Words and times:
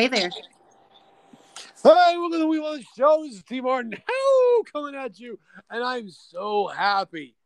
Hey 0.00 0.08
there. 0.08 0.30
Hi, 1.84 2.16
welcome 2.16 2.32
to 2.32 2.38
the 2.38 2.46
We 2.46 2.58
Love 2.58 2.80
Show. 2.96 3.22
This 3.22 3.34
is 3.34 3.42
T 3.42 3.60
Martin. 3.60 3.92
Howe 3.92 4.62
coming 4.72 4.94
at 4.94 5.20
you, 5.20 5.38
and 5.68 5.84
I'm 5.84 6.08
so 6.08 6.68
happy. 6.68 7.36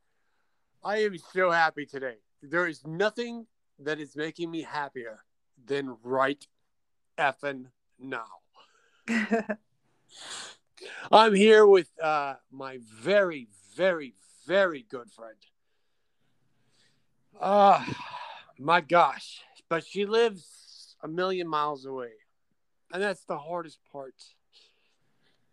I 0.84 0.98
am 0.98 1.18
so 1.32 1.50
happy 1.50 1.84
today. 1.84 2.14
There 2.44 2.68
is 2.68 2.86
nothing 2.86 3.48
that 3.80 3.98
is 3.98 4.14
making 4.14 4.52
me 4.52 4.62
happier 4.62 5.24
than 5.66 5.96
right 6.04 6.46
effing 7.18 7.64
now. 7.98 8.28
I'm 11.10 11.34
here 11.34 11.66
with 11.66 11.90
uh, 12.00 12.34
my 12.52 12.78
very, 13.00 13.48
very, 13.74 14.14
very 14.46 14.86
good 14.88 15.10
friend. 15.10 15.38
Ah, 17.40 17.84
my 18.60 18.80
gosh. 18.80 19.42
But 19.68 19.84
she 19.84 20.06
lives 20.06 20.94
a 21.02 21.08
million 21.08 21.48
miles 21.48 21.84
away. 21.84 22.10
And 22.94 23.02
that's 23.02 23.24
the 23.24 23.36
hardest 23.36 23.80
part. 23.90 24.14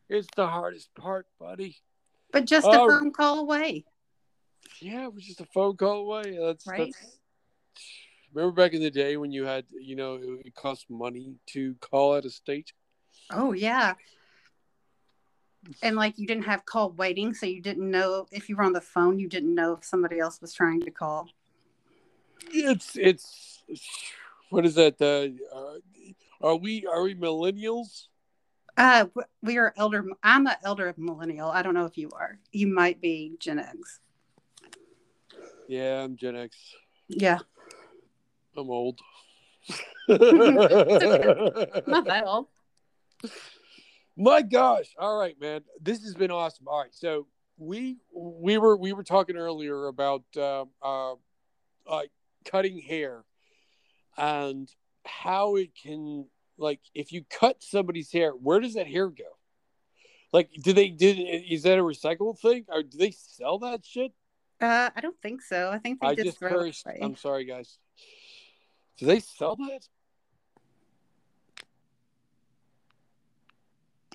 It's 0.08 0.27
the 0.36 0.48
hardest 0.48 0.94
part, 0.94 1.26
buddy. 1.40 1.77
but 2.31 2.45
just 2.45 2.67
a 2.67 2.80
Oh. 2.80 2.88
phone 2.88 3.12
call 3.12 3.40
away. 3.40 3.84
Yeah, 4.80 5.05
it 5.05 5.14
was 5.14 5.26
just 5.26 5.41
a 5.41 5.45
phone 5.48 5.76
call 5.76 6.02
away. 6.02 6.38
That's 6.38 6.66
Right. 6.67 6.94
that's 6.95 7.20
remember 8.31 8.54
back 8.54 8.73
in 8.73 8.81
the 8.81 8.91
day 8.91 9.17
when 9.17 9.31
you 9.34 9.44
had 9.44 9.66
you 9.72 9.95
know 9.95 10.16
it, 10.16 10.45
it 10.45 10.55
cost 10.55 10.90
money 10.90 11.36
to 11.48 11.73
call 11.81 12.16
out 12.16 12.23
a 12.26 12.30
state? 12.30 12.72
Oh 13.31 13.52
yeah. 13.53 13.95
And 15.81 15.95
like 15.95 16.17
you 16.20 16.28
didn't 16.28 16.45
have 16.45 16.64
call 16.66 16.92
waiting, 16.92 17.34
so 17.34 17.48
you 17.48 17.62
didn't 17.62 17.89
know 17.89 18.28
if 18.31 18.50
you 18.50 18.55
were 18.55 18.64
on 18.64 18.73
the 18.73 18.81
phone, 18.81 19.20
you 19.20 19.28
didn't 19.28 19.53
know 19.55 19.73
if 19.73 19.84
somebody 19.84 20.20
else 20.20 20.39
was 20.39 20.53
trying 20.53 20.81
to 20.81 20.92
call. 20.92 21.28
It's 22.52 22.95
it's 22.95 23.64
what 24.50 24.66
is 24.66 24.76
that? 24.76 25.02
Uh, 25.02 25.55
uh, 25.55 25.80
are 26.41 26.55
we 26.55 26.86
are 26.86 27.04
we 27.04 27.16
millennials? 27.16 28.08
Uh, 28.77 29.05
we 29.41 29.58
are 29.58 29.73
elder. 29.77 30.06
I'm 30.23 30.47
an 30.47 30.56
elder 30.64 30.94
millennial. 30.97 31.50
I 31.50 31.61
don't 31.61 31.73
know 31.73 31.86
if 31.86 31.97
you 31.97 32.09
are. 32.14 32.39
You 32.52 32.67
might 32.67 33.02
be 33.02 33.34
Gen 33.39 33.59
X. 33.59 34.00
Yeah, 35.67 36.03
I'm 36.03 36.16
Gen 36.16 36.36
X. 36.36 36.58
Yeah, 37.08 37.39
I'm 38.58 38.69
old. 38.69 39.00
not 40.08 40.17
that 42.06 42.23
old. 42.25 42.47
My 44.17 44.42
gosh! 44.42 44.94
All 44.97 45.17
right, 45.17 45.39
man, 45.39 45.62
this 45.81 46.03
has 46.03 46.16
been 46.16 46.31
awesome. 46.31 46.67
All 46.67 46.81
right, 46.81 46.94
so 46.94 47.28
we 47.58 47.97
we 48.14 48.58
were 48.58 48.75
we 48.78 48.94
were 48.94 49.03
talking 49.03 49.38
earlier 49.38 49.88
about 49.88 50.23
uh, 50.36 50.66
uh, 50.81 51.14
uh, 51.88 52.02
cutting 52.45 52.80
hair 52.80 53.23
and 54.17 54.69
how 55.05 55.55
it 55.55 55.71
can 55.81 56.25
like 56.57 56.80
if 56.94 57.11
you 57.11 57.23
cut 57.30 57.63
somebody's 57.63 58.11
hair, 58.11 58.31
where 58.31 58.59
does 58.59 58.75
that 58.75 58.88
hair 58.88 59.07
go? 59.09 59.23
Like, 60.33 60.49
do 60.63 60.71
they 60.73 60.89
did 60.89 61.19
is 61.49 61.63
that 61.63 61.77
a 61.80 61.81
recycled 61.83 62.39
thing 62.39 62.66
or 62.69 62.83
do 62.83 62.97
they 62.97 63.11
sell 63.11 63.59
that 63.59 63.85
shit? 63.85 64.13
Uh, 64.61 64.89
I 64.95 65.02
don't 65.02 65.19
think 65.22 65.41
so. 65.41 65.69
I 65.72 65.79
think 65.79 65.99
they 65.99 66.07
I 66.07 66.16
just, 66.16 66.25
just 66.25 66.39
throw 66.39 66.49
it 66.49 66.53
cursed. 66.53 66.85
away. 66.85 66.99
I'm 67.02 67.16
sorry, 67.16 67.45
guys. 67.45 67.77
Do 68.97 69.07
they 69.07 69.19
sell 69.19 69.55
that? 69.55 69.88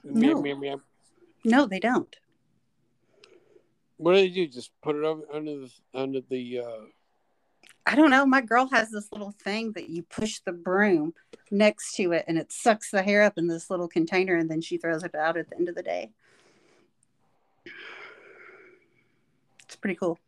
Meow, 0.04 0.34
No. 0.34 0.42
meow, 0.42 0.56
meow. 0.56 0.80
No, 1.44 1.66
they 1.66 1.80
don't. 1.80 2.14
What 3.98 4.12
do 4.12 4.18
they 4.18 4.28
do? 4.28 4.46
Just 4.46 4.70
put 4.82 4.94
it 4.96 5.04
over 5.04 5.22
under 5.32 5.56
the 5.60 5.70
under 5.94 6.20
the. 6.28 6.60
uh 6.60 6.84
I 7.88 7.94
don't 7.94 8.10
know. 8.10 8.26
My 8.26 8.40
girl 8.40 8.68
has 8.72 8.90
this 8.90 9.12
little 9.12 9.30
thing 9.30 9.72
that 9.72 9.88
you 9.88 10.02
push 10.02 10.40
the 10.40 10.52
broom 10.52 11.14
next 11.52 11.94
to 11.94 12.10
it 12.12 12.24
and 12.26 12.36
it 12.36 12.50
sucks 12.50 12.90
the 12.90 13.00
hair 13.00 13.22
up 13.22 13.38
in 13.38 13.46
this 13.46 13.70
little 13.70 13.86
container 13.86 14.34
and 14.34 14.50
then 14.50 14.60
she 14.60 14.76
throws 14.76 15.04
it 15.04 15.14
out 15.14 15.36
at 15.36 15.48
the 15.48 15.56
end 15.56 15.68
of 15.68 15.76
the 15.76 15.84
day. 15.84 16.10
It's 19.64 19.76
pretty 19.76 19.94
cool. 19.94 20.18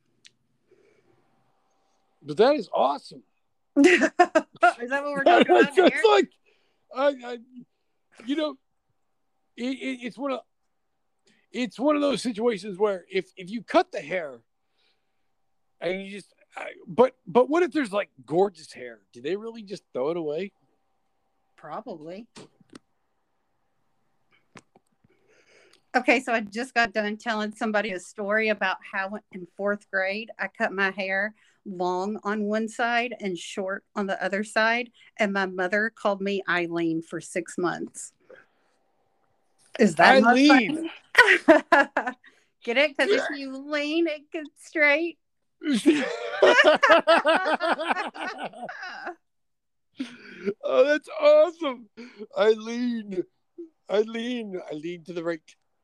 But 2.22 2.36
that 2.36 2.54
is 2.54 2.68
awesome. 2.72 3.24
Is 3.76 4.00
that 4.00 4.44
what 4.58 5.12
we're 5.12 5.24
talking 5.24 5.50
about 5.50 5.78
It's 5.78 6.04
like, 6.04 6.28
I, 6.94 7.14
I, 7.24 7.38
you 8.24 8.36
know, 8.36 8.56
it, 9.56 9.64
it, 9.64 9.98
it's 10.02 10.18
one 10.18 10.32
of, 10.32 10.40
it's 11.50 11.78
one 11.78 11.96
of 11.96 12.02
those 12.02 12.22
situations 12.22 12.78
where 12.78 13.04
if 13.10 13.30
if 13.36 13.50
you 13.50 13.62
cut 13.62 13.90
the 13.90 14.00
hair, 14.00 14.40
and 15.80 16.02
you 16.02 16.10
just, 16.10 16.34
I, 16.58 16.72
but 16.86 17.14
but 17.26 17.48
what 17.48 17.62
if 17.62 17.72
there's 17.72 17.92
like 17.92 18.10
gorgeous 18.26 18.72
hair? 18.72 19.00
Do 19.12 19.20
they 19.20 19.36
really 19.36 19.62
just 19.62 19.84
throw 19.92 20.10
it 20.10 20.16
away? 20.16 20.52
Probably. 21.56 22.26
Okay, 25.96 26.20
so 26.20 26.32
I 26.32 26.40
just 26.40 26.74
got 26.74 26.92
done 26.92 27.16
telling 27.16 27.52
somebody 27.52 27.92
a 27.92 28.00
story 28.00 28.50
about 28.50 28.76
how 28.92 29.18
in 29.32 29.46
fourth 29.56 29.90
grade 29.90 30.30
I 30.38 30.48
cut 30.48 30.72
my 30.72 30.90
hair 30.90 31.34
long 31.64 32.18
on 32.24 32.44
one 32.44 32.68
side 32.68 33.14
and 33.20 33.38
short 33.38 33.84
on 33.96 34.06
the 34.06 34.22
other 34.22 34.44
side, 34.44 34.90
and 35.18 35.32
my 35.32 35.46
mother 35.46 35.92
called 35.94 36.20
me 36.20 36.42
Eileen 36.48 37.02
for 37.02 37.20
six 37.20 37.56
months. 37.56 38.12
Is 39.78 39.94
that 39.96 40.22
Eileen. 40.24 40.90
Get 42.64 42.76
it? 42.76 42.96
Because 42.96 43.12
if 43.12 43.38
you 43.38 43.56
lean, 43.56 44.08
it 44.08 44.30
gets 44.32 44.50
straight. 44.66 45.18
oh, 50.64 50.84
that's 50.84 51.08
awesome, 51.20 51.88
Eileen. 52.38 53.22
Eileen, 53.90 54.60
Eileen 54.70 55.02
to 55.04 55.12
the 55.14 55.24
right. 55.24 55.40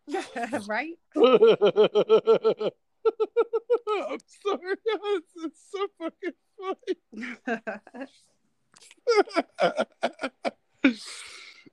right? 0.68 0.92
I'm 1.16 1.32
sorry. 4.42 4.76
This 4.84 5.44
is 5.44 5.52
so 5.70 5.86
fucking 5.98 6.32
funny. 6.58 6.96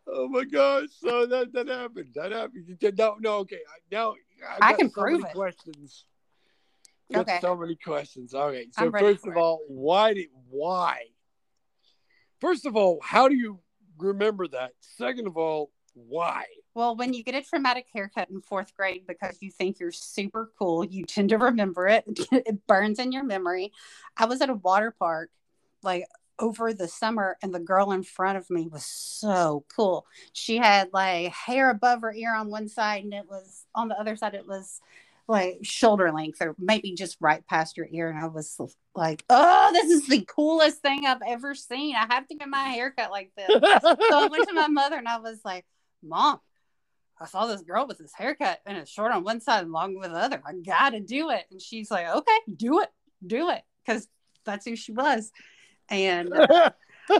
oh 0.08 0.28
my 0.30 0.44
gosh! 0.46 0.88
So 1.00 1.26
that 1.28 1.52
that 1.54 1.68
happened. 1.68 2.14
That 2.16 2.32
happened. 2.32 2.78
No, 2.98 3.16
no. 3.20 3.38
Okay. 3.40 3.60
I- 3.68 3.80
Now 3.92 4.16
I've 4.50 4.58
I 4.62 4.74
can 4.74 4.90
prove 4.90 5.24
it. 5.26 5.34
Questions. 5.34 6.06
Got 7.12 7.22
Okay. 7.22 7.40
So 7.42 7.56
many 7.56 7.76
questions. 7.76 8.34
Okay. 8.34 8.68
So 8.72 8.92
first 8.92 9.26
of 9.28 9.36
it. 9.36 9.40
all, 9.40 9.62
why 9.68 10.14
did 10.14 10.28
why? 10.50 11.02
First 12.40 12.66
of 12.66 12.76
all, 12.76 13.00
how 13.04 13.28
do 13.28 13.36
you 13.36 13.60
remember 13.98 14.48
that? 14.48 14.72
Second 14.80 15.28
of 15.28 15.38
all, 15.38 15.72
why? 15.94 16.46
Well, 16.74 16.96
when 16.96 17.14
you 17.14 17.24
get 17.24 17.36
a 17.36 17.42
traumatic 17.42 17.88
haircut 17.94 18.30
in 18.30 18.42
fourth 18.42 18.76
grade 18.76 19.06
because 19.06 19.38
you 19.42 19.52
think 19.52 19.80
you're 19.80 19.92
super 19.92 20.52
cool, 20.58 20.86
you 20.86 21.06
tend 21.06 21.30
to 21.30 21.38
remember 21.38 21.88
it. 21.88 22.06
it 22.32 22.66
burns 22.66 22.98
in 22.98 23.12
your 23.12 23.24
memory. 23.24 23.74
I 24.16 24.26
was 24.26 24.42
at 24.42 24.50
a 24.50 24.56
water 24.56 24.96
park 24.98 25.30
like 25.84 26.06
over 26.40 26.74
the 26.74 26.88
summer, 26.88 27.38
and 27.44 27.54
the 27.54 27.60
girl 27.60 27.92
in 27.92 28.04
front 28.04 28.38
of 28.38 28.50
me 28.50 28.68
was 28.68 28.86
so 28.86 29.64
cool. 29.76 30.08
She 30.34 30.58
had 30.58 30.90
like 30.92 31.32
hair 31.32 31.70
above 31.70 32.02
her 32.02 32.14
ear 32.14 32.34
on 32.34 32.50
one 32.50 32.68
side, 32.68 33.04
and 33.04 33.14
it 33.14 33.28
was 33.30 33.66
on 33.76 33.90
the 33.90 34.00
other 34.00 34.16
side, 34.16 34.34
it 34.34 34.48
was 34.48 34.82
like 35.32 35.60
shoulder 35.64 36.12
length 36.12 36.42
or 36.42 36.56
maybe 36.60 36.94
just 36.94 37.16
right 37.22 37.48
past 37.48 37.78
your 37.78 37.88
ear. 37.90 38.10
And 38.10 38.20
I 38.20 38.28
was 38.28 38.60
like, 38.94 39.24
oh, 39.30 39.72
this 39.72 39.90
is 39.90 40.06
the 40.08 40.26
coolest 40.26 40.82
thing 40.82 41.06
I've 41.06 41.22
ever 41.26 41.56
seen. 41.56 41.96
I 41.96 42.14
have 42.14 42.28
to 42.28 42.36
get 42.36 42.50
my 42.50 42.66
hair 42.66 42.92
cut 42.92 43.12
like 43.12 43.32
this. 43.38 43.48
So 43.50 43.96
I 44.12 44.28
went 44.30 44.48
to 44.50 44.54
my 44.54 44.68
mother 44.68 44.98
and 44.98 45.08
I 45.08 45.20
was 45.20 45.40
like, 45.46 45.66
Mom, 46.04 46.40
I 47.20 47.26
saw 47.26 47.48
this 47.48 47.62
girl 47.62 47.88
with 47.88 47.98
this 47.98 48.12
haircut 48.14 48.60
and 48.66 48.78
it's 48.78 48.92
short 48.92 49.14
on 49.14 49.24
one 49.24 49.40
side 49.40 49.64
and 49.64 49.72
long 49.72 49.98
with 49.98 50.12
the 50.12 50.18
other. 50.18 50.42
I 50.46 50.52
gotta 50.54 51.00
do 51.00 51.30
it. 51.30 51.46
And 51.50 51.62
she's 51.62 51.90
like, 51.90 52.08
Okay, 52.08 52.38
do 52.54 52.82
it, 52.82 52.90
do 53.26 53.50
it. 53.50 53.62
Because 53.86 54.08
that's 54.46 54.66
who 54.66 54.76
she 54.76 54.92
was. 54.92 55.32
And 55.88 56.34
uh, 56.34 56.72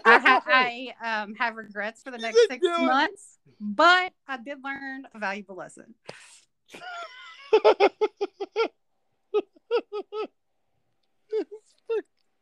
I, 0.06 0.20
ha- 0.20 0.44
I 0.48 0.94
um, 1.24 1.36
have 1.36 1.56
regrets 1.56 2.04
for 2.04 2.12
the 2.12 2.18
next 2.18 2.40
six 2.50 2.68
months, 2.78 3.38
but 3.62 4.12
I 4.28 4.38
did 4.38 4.58
learn 4.64 5.08
a 5.16 5.20
valuable 5.20 5.56
lesson. 5.56 5.96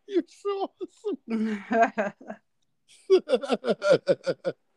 You're 0.07 0.23
so 0.27 0.71
awesome. 0.81 1.63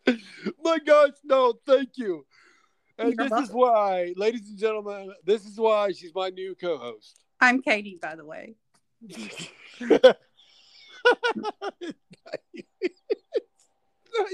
My 0.62 0.78
gosh, 0.84 1.10
no, 1.24 1.54
thank 1.66 1.90
you. 1.96 2.26
And 2.98 3.14
You're 3.14 3.28
this 3.28 3.48
is 3.48 3.54
why, 3.54 4.12
ladies 4.16 4.48
and 4.48 4.58
gentlemen, 4.58 5.12
this 5.24 5.46
is 5.46 5.58
why 5.58 5.92
she's 5.92 6.14
my 6.14 6.28
new 6.28 6.54
co-host. 6.54 7.18
I'm 7.40 7.62
Katie, 7.62 7.98
by 8.00 8.14
the 8.14 8.24
way. 8.24 8.54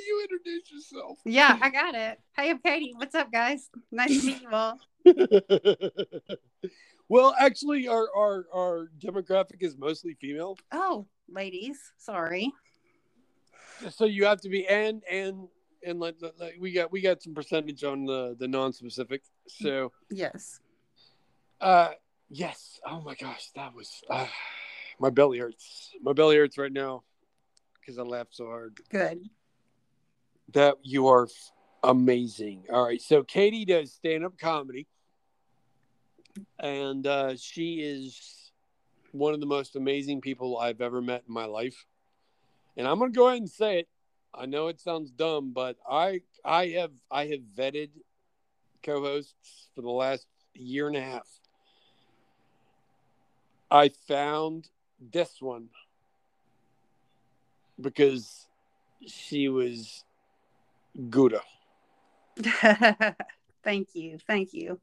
you 0.09 0.23
introduce 0.23 0.71
yourself. 0.71 1.19
Yeah, 1.25 1.57
I 1.61 1.71
got 1.71 1.95
it. 1.95 2.21
Hey, 2.37 2.51
I'm 2.51 2.59
Katie. 2.59 2.93
What's 2.97 3.15
up, 3.15 3.31
guys? 3.31 3.71
Nice 3.93 4.21
to 4.21 4.27
meet 4.27 4.43
you 4.43 4.51
all. 4.51 4.79
well, 7.09 7.35
actually, 7.39 7.89
our, 7.89 8.09
our 8.17 8.47
our 8.55 8.91
demographic 8.99 9.61
is 9.63 9.77
mostly 9.77 10.15
female, 10.21 10.57
Oh, 10.73 11.07
ladies, 11.29 11.79
sorry. 11.99 12.53
so 13.91 14.05
you 14.05 14.25
have 14.25 14.41
to 14.43 14.49
be 14.49 14.67
and 14.67 15.03
and 15.11 15.49
and 15.85 16.01
like, 16.01 16.17
let- 16.21 16.59
we 16.61 16.73
got 16.73 16.91
we 16.93 17.01
got 17.01 17.23
some 17.23 17.35
percentage 17.35 17.85
on 17.85 18.05
the 18.05 18.37
the 18.39 18.49
non-specific. 18.49 19.23
So, 19.47 19.93
Yes. 20.11 20.61
uh, 21.61 21.93
yes. 22.31 22.81
Oh 22.87 23.01
my 23.01 23.15
gosh, 23.15 23.51
that 23.55 23.75
was 23.75 24.03
uh, 24.11 24.27
my 24.99 25.11
belly 25.11 25.39
hurts. 25.39 25.91
My 26.03 26.13
belly 26.13 26.37
hurts 26.37 26.59
right 26.59 26.73
now 26.73 27.03
because 27.81 27.99
I 27.99 28.03
laughed 28.03 28.35
so 28.35 28.47
hard. 28.47 28.79
Good. 28.91 29.29
That 30.55 30.77
you 30.83 31.09
are 31.09 31.29
amazing. 31.83 32.65
All 32.73 32.85
right, 32.85 33.01
so 33.01 33.23
Katie 33.23 33.65
does 33.65 33.93
stand-up 33.93 34.39
comedy, 34.39 34.87
and 36.59 37.07
uh, 37.07 37.37
she 37.37 37.81
is 37.81 38.51
one 39.13 39.35
of 39.35 39.41
the 39.41 39.47
most 39.47 39.77
amazing 39.77 40.21
people 40.21 40.59
I've 40.59 40.81
ever 40.81 41.01
met 41.01 41.25
in 41.27 41.35
my 41.35 41.45
life. 41.45 41.87
And 42.77 42.87
I'm 42.87 42.99
gonna 42.99 43.11
go 43.11 43.29
ahead 43.29 43.41
and 43.41 43.51
say 43.51 43.81
it. 43.81 43.89
I 44.35 44.47
know 44.47 44.69
it 44.69 44.81
sounds 44.81 45.11
dumb, 45.11 45.53
but 45.53 45.77
I 45.89 46.21
I 46.45 46.69
have 46.69 46.93
I 47.11 47.27
have 47.27 47.41
vetted 47.57 47.91
co-hosts 48.83 49.69
for 49.75 49.83
the 49.83 49.91
last 49.91 50.27
year 50.55 50.87
and 50.87 50.97
a 50.97 51.01
half. 51.01 51.27
I 53.71 53.91
found 54.07 54.69
this 55.01 55.41
one 55.41 55.69
because 57.81 58.47
she 59.07 59.49
was 59.49 60.05
Gouda. 61.11 61.43
thank 63.65 63.89
you. 63.95 64.19
Thank 64.27 64.53
you. 64.53 64.81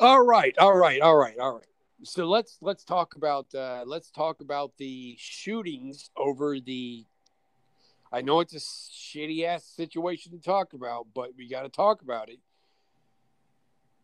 All 0.00 0.24
right, 0.24 0.56
all 0.58 0.76
right, 0.76 1.00
all 1.00 1.16
right, 1.16 1.36
all 1.40 1.54
right. 1.54 1.66
So 2.04 2.28
let's 2.28 2.58
let's 2.60 2.84
talk 2.84 3.16
about 3.16 3.52
uh, 3.52 3.82
let's 3.84 4.12
talk 4.12 4.40
about 4.40 4.70
the 4.78 5.16
shootings 5.18 6.10
over 6.16 6.60
the. 6.60 7.04
I 8.12 8.20
know 8.20 8.38
it's 8.38 8.54
a 8.54 8.58
shitty 8.58 9.44
ass 9.44 9.64
situation 9.64 10.30
to 10.32 10.38
talk 10.38 10.72
about, 10.72 11.08
but 11.14 11.30
we 11.36 11.48
got 11.48 11.62
to 11.62 11.68
talk 11.68 12.02
about 12.02 12.28
it. 12.28 12.38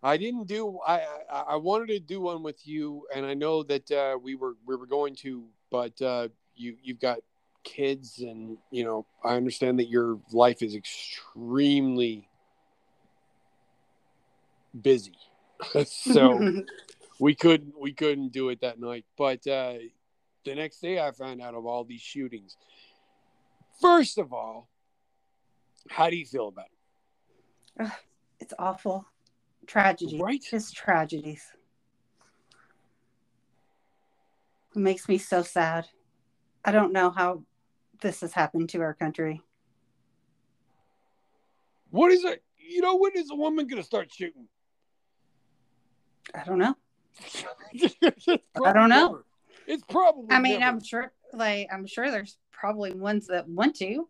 I 0.03 0.17
didn't 0.17 0.49
do. 0.49 0.81
I, 0.85 1.07
I 1.33 1.41
I 1.51 1.57
wanted 1.57 1.91
to 1.91 2.01
do 2.01 2.21
one 2.21 2.43
with 2.43 2.67
you, 2.67 3.07
and 3.15 3.25
I 3.25 3.35
know 3.35 3.63
that 3.63 3.89
uh, 3.93 4.19
we 4.21 4.35
were 4.35 4.57
we 4.67 4.75
were 4.75 4.87
going 4.87 5.15
to, 5.23 5.45
but 5.71 6.03
uh, 6.03 6.27
you 6.57 6.77
you've 6.83 6.99
got 6.99 7.19
kids, 7.63 8.19
and 8.19 8.59
you 8.73 8.83
know 8.83 9.07
I 9.23 9.37
understand 9.37 9.79
that 9.79 9.89
your 9.89 10.19
life 10.33 10.61
is 10.61 10.75
extremely 10.75 12.29
busy. 14.83 15.15
so 15.87 16.63
we 17.21 17.35
couldn't 17.35 17.75
we 17.81 17.93
couldn't 17.93 18.33
do 18.33 18.49
it 18.49 18.61
that 18.61 18.81
night 18.81 19.05
but 19.17 19.47
uh 19.47 19.75
the 20.45 20.55
next 20.55 20.81
day 20.81 21.01
i 21.01 21.11
found 21.11 21.41
out 21.41 21.55
of 21.55 21.65
all 21.65 21.85
these 21.85 22.01
shootings 22.01 22.57
first 23.81 24.19
of 24.19 24.33
all 24.33 24.69
how 25.91 26.09
do 26.11 26.17
you 26.17 26.27
feel 26.27 26.49
about 26.49 26.67
it? 26.67 27.91
it's 28.41 28.55
awful. 28.59 29.07
Tragedy. 29.67 30.21
right 30.21 30.43
Just 30.43 30.75
tragedies. 30.75 31.45
It 34.75 34.79
makes 34.79 35.09
me 35.09 35.19
so 35.19 35.43
sad. 35.43 35.89
I 36.65 36.73
don't 36.73 36.93
know 36.93 37.11
how 37.11 37.43
this 38.01 38.21
has 38.23 38.33
happened 38.33 38.71
to 38.71 38.81
our 38.81 38.95
country. 38.95 39.43
what 41.91 42.11
is 42.11 42.25
it 42.25 42.43
you 42.59 42.81
know 42.81 42.97
when 42.97 43.13
is 43.15 43.31
a 43.31 43.35
woman 43.37 43.67
gonna 43.69 43.83
start 43.83 44.13
shooting 44.13 44.49
I 46.35 46.45
don't 46.45 46.59
know. 46.59 46.75
I 48.65 48.73
don't 48.73 48.89
know. 48.89 49.07
never. 49.09 49.25
it's 49.67 49.83
probably 49.89 50.35
I 50.35 50.41
mean, 50.41 50.61
never. 50.61 50.77
I'm 50.77 50.83
sure, 50.83 51.13
like, 51.33 51.69
I'm 51.73 51.87
sure 51.87 52.11
there's 52.11 52.39
probably 52.53 52.93
ones 52.93 53.27
that 53.29 53.49
want 53.49 53.77
to. 53.77 54.09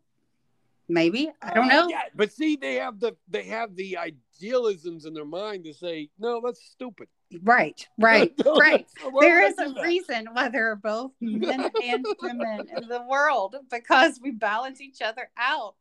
Maybe 0.88 1.31
I 1.40 1.55
don't 1.55 1.70
Uh, 1.70 1.82
know. 1.82 1.88
yeah, 1.88 2.02
but 2.14 2.31
see 2.31 2.56
they 2.56 2.75
have 2.75 3.00
the 3.00 3.16
they 3.28 3.44
have 3.44 3.75
the 3.75 3.96
idealisms 3.96 5.06
in 5.06 5.14
their 5.14 5.25
mind 5.25 5.64
to 5.64 5.72
say 5.72 6.11
no 6.19 6.43
that's 6.44 6.62
stupid 6.62 7.08
Right, 7.43 7.87
right, 7.99 8.32
No, 8.44 8.56
right. 8.56 8.87
There 9.20 9.40
is 9.43 9.55
a 9.58 9.72
that? 9.72 9.82
reason 9.82 10.28
why 10.32 10.50
there 10.50 10.70
are 10.70 10.76
both 10.76 11.12
men 11.20 11.70
and 11.82 12.06
women 12.20 12.69
in 12.76 12.87
the 12.88 13.02
world 13.08 13.56
because 13.70 14.20
we 14.22 14.31
balance 14.31 14.81
each 14.81 15.00
other 15.02 15.31
out. 15.38 15.75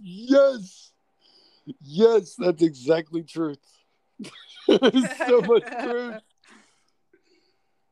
Yes. 0.00 0.92
Yes, 1.80 2.34
that's 2.36 2.62
exactly 2.62 3.22
truth. 3.22 3.58
There's 4.68 5.16
so 5.26 5.40
much 5.42 5.64
truth. 5.82 6.20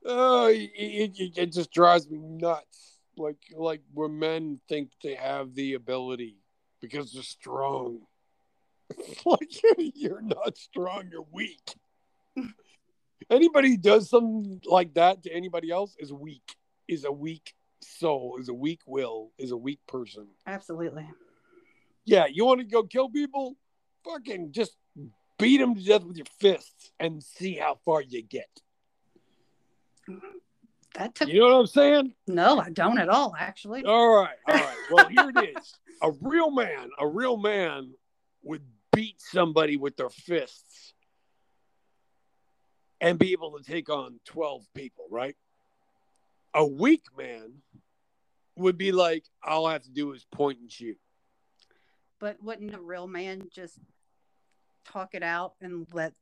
Oh, 0.04 0.46
it, 0.48 0.70
it, 0.74 1.32
it 1.36 1.52
just 1.52 1.72
drives 1.72 2.08
me 2.08 2.18
nuts. 2.18 2.98
Like 3.16 3.36
like 3.54 3.82
where 3.92 4.08
men 4.08 4.58
think 4.68 4.90
they 5.02 5.14
have 5.14 5.54
the 5.54 5.74
ability 5.74 6.38
because 6.80 7.12
they're 7.12 7.22
strong. 7.22 8.00
like 9.26 9.50
you're 9.94 10.22
not 10.22 10.56
strong, 10.56 11.08
you're 11.10 11.26
weak. 11.30 11.74
Anybody 13.30 13.70
who 13.70 13.76
does 13.76 14.08
something 14.08 14.60
like 14.64 14.94
that 14.94 15.22
to 15.24 15.32
anybody 15.32 15.70
else 15.70 15.94
is 15.98 16.12
weak. 16.12 16.56
Is 16.88 17.04
a 17.04 17.12
weak 17.12 17.54
soul, 17.82 18.38
is 18.40 18.48
a 18.48 18.54
weak 18.54 18.80
will, 18.86 19.30
is 19.38 19.52
a 19.52 19.56
weak 19.56 19.80
person. 19.86 20.26
Absolutely. 20.46 21.08
Yeah, 22.04 22.26
you 22.26 22.44
want 22.44 22.60
to 22.60 22.66
go 22.66 22.82
kill 22.82 23.08
people? 23.08 23.56
Fucking 24.04 24.52
just 24.52 24.76
beat 25.42 25.58
them 25.58 25.74
to 25.74 25.82
death 25.82 26.04
with 26.04 26.16
your 26.16 26.26
fists 26.40 26.92
and 26.98 27.22
see 27.22 27.54
how 27.54 27.78
far 27.84 28.00
you 28.00 28.22
get. 28.22 28.48
Mm-hmm. 30.08 30.38
That 30.94 31.14
took 31.14 31.28
You 31.28 31.40
know 31.40 31.46
what 31.46 31.60
I'm 31.60 31.66
saying? 31.66 32.14
no, 32.26 32.58
I 32.58 32.70
don't 32.70 32.98
at 32.98 33.08
all, 33.08 33.34
actually. 33.38 33.84
All 33.84 34.14
right, 34.14 34.36
all 34.48 34.54
right. 34.54 34.76
Well, 34.90 35.08
here 35.08 35.30
it 35.34 35.56
is. 35.56 35.74
A 36.02 36.10
real 36.20 36.50
man, 36.50 36.90
a 36.98 37.06
real 37.06 37.36
man 37.36 37.92
would 38.42 38.62
beat 38.92 39.20
somebody 39.20 39.76
with 39.76 39.96
their 39.96 40.10
fists 40.10 40.92
and 43.00 43.18
be 43.18 43.32
able 43.32 43.58
to 43.58 43.64
take 43.64 43.88
on 43.88 44.20
12 44.26 44.64
people, 44.74 45.06
right? 45.10 45.36
A 46.54 46.66
weak 46.66 47.04
man 47.16 47.54
would 48.56 48.76
be 48.76 48.92
like, 48.92 49.24
all 49.42 49.66
I 49.66 49.72
have 49.72 49.82
to 49.84 49.90
do 49.90 50.12
is 50.12 50.26
point 50.30 50.58
and 50.60 50.70
shoot. 50.70 50.98
But 52.20 52.42
wouldn't 52.42 52.74
a 52.74 52.80
real 52.80 53.06
man 53.06 53.48
just 53.50 53.78
talk 54.84 55.14
it 55.14 55.22
out 55.22 55.54
and 55.60 55.86
let 55.92 56.12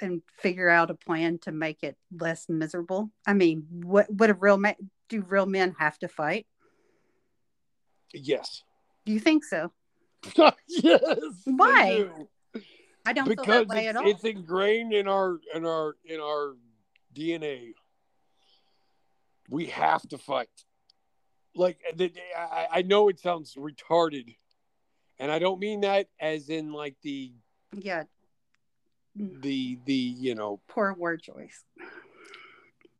and 0.00 0.22
figure 0.38 0.68
out 0.68 0.90
a 0.90 0.94
plan 0.94 1.38
to 1.38 1.52
make 1.52 1.82
it 1.82 1.96
less 2.12 2.48
miserable? 2.48 3.10
I 3.26 3.32
mean, 3.32 3.66
what 3.70 4.12
would 4.12 4.30
a 4.30 4.34
real 4.34 4.58
man 4.58 4.76
do? 5.08 5.22
Real 5.22 5.46
men 5.46 5.74
have 5.78 5.98
to 6.00 6.08
fight? 6.08 6.46
Yes. 8.12 8.62
Do 9.04 9.12
you 9.12 9.20
think 9.20 9.44
so? 9.44 9.72
yes. 10.68 11.18
Why? 11.44 11.96
do. 11.96 12.28
I 13.06 13.12
don't 13.14 13.26
feel 13.26 13.36
because 13.36 13.66
that 13.66 13.68
way 13.68 13.86
it's, 13.86 13.88
at 13.88 13.96
all. 13.96 14.08
it's 14.10 14.24
ingrained 14.24 14.92
in 14.92 15.08
our 15.08 15.40
in 15.54 15.64
our 15.64 15.96
in 16.04 16.20
our 16.20 16.56
DNA. 17.14 17.72
We 19.48 19.66
have 19.66 20.06
to 20.08 20.18
fight. 20.18 20.48
Like 21.54 21.78
the, 21.96 22.12
I, 22.38 22.66
I 22.70 22.82
know 22.82 23.08
it 23.08 23.18
sounds 23.18 23.54
retarded, 23.54 24.36
and 25.18 25.32
I 25.32 25.38
don't 25.38 25.58
mean 25.58 25.80
that 25.80 26.08
as 26.20 26.50
in 26.50 26.72
like 26.72 26.96
the 27.02 27.32
Yeah, 27.76 28.04
the 29.14 29.78
the 29.84 29.94
you 29.94 30.34
know 30.34 30.60
poor 30.68 30.94
word 30.94 31.22
choice. 31.22 31.64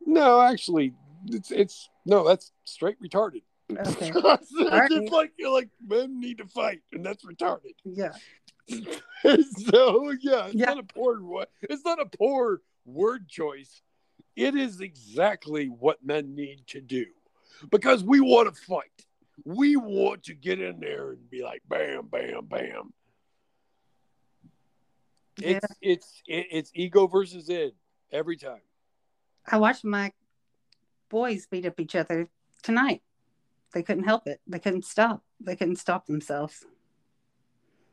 no 0.06 0.40
actually 0.40 0.94
it's 1.26 1.50
it's 1.50 1.88
no 2.04 2.26
that's 2.26 2.52
straight 2.64 3.00
retarded. 3.02 3.42
Okay. 3.70 4.12
it's 4.44 5.12
like 5.12 5.32
you're 5.38 5.52
like 5.52 5.68
men 5.86 6.20
need 6.20 6.38
to 6.38 6.46
fight, 6.46 6.80
and 6.92 7.04
that's 7.04 7.24
retarded. 7.24 7.74
Yeah. 7.84 8.12
so 8.68 10.12
yeah, 10.20 10.46
it's 10.46 10.54
Yeah. 10.54 10.66
not 10.66 10.78
a 10.78 10.82
poor 10.82 11.46
it's 11.62 11.84
not 11.84 12.00
a 12.00 12.06
poor 12.06 12.60
word 12.84 13.28
choice. 13.28 13.82
It 14.36 14.54
is 14.54 14.80
exactly 14.80 15.66
what 15.66 16.04
men 16.04 16.34
need 16.34 16.66
to 16.68 16.80
do 16.80 17.06
because 17.70 18.04
we 18.04 18.20
want 18.20 18.54
to 18.54 18.60
fight. 18.62 19.06
We 19.44 19.76
want 19.76 20.24
to 20.24 20.34
get 20.34 20.60
in 20.60 20.80
there 20.80 21.10
and 21.10 21.30
be 21.30 21.42
like 21.42 21.62
bam, 21.68 22.06
bam, 22.06 22.46
bam. 22.46 22.92
Yeah. 25.38 25.58
It's 25.58 25.66
it's 25.80 26.22
it's 26.26 26.70
ego 26.74 27.06
versus 27.06 27.48
id 27.48 27.74
every 28.12 28.36
time. 28.36 28.60
I 29.50 29.58
watched 29.58 29.84
my 29.84 30.12
boys 31.08 31.46
beat 31.46 31.66
up 31.66 31.78
each 31.80 31.94
other 31.94 32.28
tonight. 32.62 33.02
They 33.72 33.82
couldn't 33.82 34.04
help 34.04 34.26
it. 34.26 34.40
They 34.46 34.58
couldn't 34.58 34.84
stop. 34.84 35.22
They 35.40 35.56
couldn't 35.56 35.76
stop 35.76 36.06
themselves. 36.06 36.64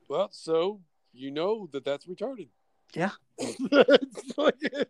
Well, 0.10 0.30
so 0.32 0.82
you 1.14 1.32
know 1.32 1.68
that 1.72 1.86
that's 1.86 2.06
retarded. 2.06 2.50
Yeah. 2.94 3.12
It's 3.40 4.38
like 4.38 4.56
it's- 4.62 4.88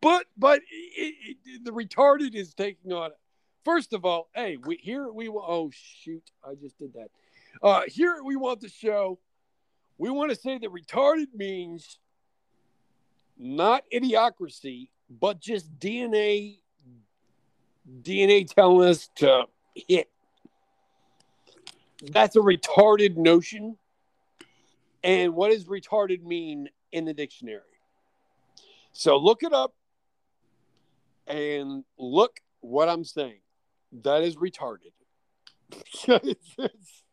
but 0.00 0.26
but 0.36 0.60
it, 0.96 1.36
it, 1.44 1.64
the 1.64 1.70
retarded 1.70 2.34
is 2.34 2.54
taking 2.54 2.92
on. 2.92 3.10
First 3.64 3.92
of 3.92 4.04
all, 4.04 4.28
hey, 4.34 4.56
we 4.56 4.76
here 4.76 5.10
we 5.10 5.28
wa- 5.28 5.44
oh 5.46 5.70
shoot, 5.72 6.22
I 6.44 6.54
just 6.54 6.78
did 6.78 6.92
that. 6.94 7.08
Uh, 7.62 7.82
here 7.86 8.20
we 8.24 8.36
want 8.36 8.60
the 8.60 8.68
show. 8.68 9.18
We 9.98 10.10
want 10.10 10.30
to 10.30 10.36
say 10.36 10.58
that 10.58 10.70
retarded 10.70 11.34
means 11.34 11.98
not 13.38 13.84
idiocracy, 13.92 14.88
but 15.08 15.40
just 15.40 15.78
DNA. 15.78 16.58
DNA 18.02 18.48
telling 18.48 18.88
us 18.88 19.08
to 19.16 19.44
hit. 19.74 20.08
That's 22.02 22.36
a 22.36 22.40
retarded 22.40 23.16
notion. 23.16 23.76
And 25.02 25.34
what 25.34 25.50
does 25.50 25.66
retarded 25.66 26.22
mean 26.22 26.70
in 26.92 27.04
the 27.04 27.12
dictionary? 27.12 27.60
So 28.92 29.16
look 29.18 29.42
it 29.42 29.52
up 29.52 29.74
and 31.26 31.84
look 31.98 32.40
what 32.60 32.88
I'm 32.88 33.04
saying. 33.04 33.40
That 34.02 34.22
is 34.22 34.36
retarded. 34.36 34.92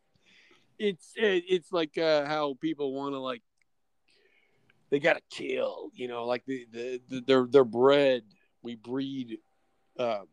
it's, 0.81 1.13
it's 1.15 1.45
it's 1.50 1.71
like 1.71 1.97
uh, 1.97 2.25
how 2.25 2.55
people 2.59 2.93
want 2.93 3.13
to 3.13 3.19
like 3.19 3.43
they 4.89 5.00
got 5.00 5.13
to 5.13 5.21
kill, 5.29 5.89
you 5.93 6.07
know, 6.07 6.25
like 6.25 6.45
the, 6.45 6.67
the, 6.71 7.01
the 7.07 7.23
they're 7.25 7.47
they're 7.50 7.63
bred. 7.63 8.23
We 8.63 8.75
breed 8.75 9.38
uh, 9.97 10.23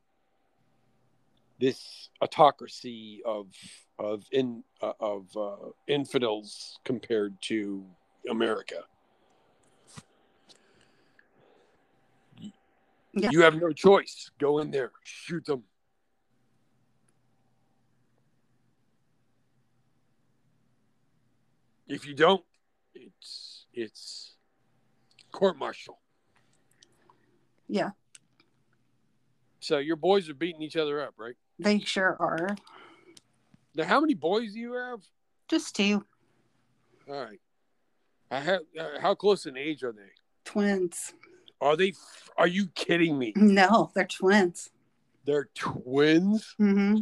this 1.61 2.09
autocracy 2.21 3.23
of 3.25 3.47
of 3.99 4.25
in 4.33 4.65
uh, 4.83 4.93
of 5.01 5.37
uh, 5.37 5.71
infidels 5.87 6.79
compared 6.85 7.41
to 7.43 7.85
America. 8.31 8.83
Yeah. 13.13 13.31
You 13.33 13.43
have 13.43 13.57
no 13.57 13.73
choice. 13.73 14.31
Go 14.39 14.59
in 14.59 14.71
there, 14.71 14.93
shoot 15.03 15.45
them. 15.45 15.65
If 21.89 22.07
you 22.07 22.15
don't, 22.15 22.45
it's 22.95 23.67
it's 23.73 24.35
court 25.33 25.57
martial. 25.59 25.99
Yeah, 27.71 27.91
So 29.61 29.77
your 29.77 29.97
boys 29.97 30.31
are 30.31 30.35
beating 30.35 30.63
each 30.63 30.77
other 30.77 31.03
up, 31.03 31.15
right? 31.19 31.35
they 31.59 31.81
sure 31.81 32.17
are. 32.19 32.57
Now, 33.75 33.85
how 33.85 34.01
many 34.01 34.15
boys 34.15 34.55
do 34.55 34.59
you 34.59 34.73
have? 34.73 35.01
Just 35.49 35.77
two 35.77 36.03
All 37.09 37.15
right. 37.25 37.41
I 38.31 38.41
have. 38.41 38.61
Uh, 38.79 39.01
how 39.01 39.15
close 39.15 39.45
in 39.47 39.57
age 39.57 39.83
are 39.83 39.93
they? 39.93 40.11
twins. 40.45 41.13
Are 41.61 41.77
they? 41.77 41.93
Are 42.39 42.47
you 42.47 42.69
kidding 42.69 43.19
me? 43.19 43.33
No, 43.37 43.91
they're 43.95 44.07
twins. 44.07 44.71
They're 45.25 45.49
twins. 45.55 46.55
Mm-hmm. 46.61 47.01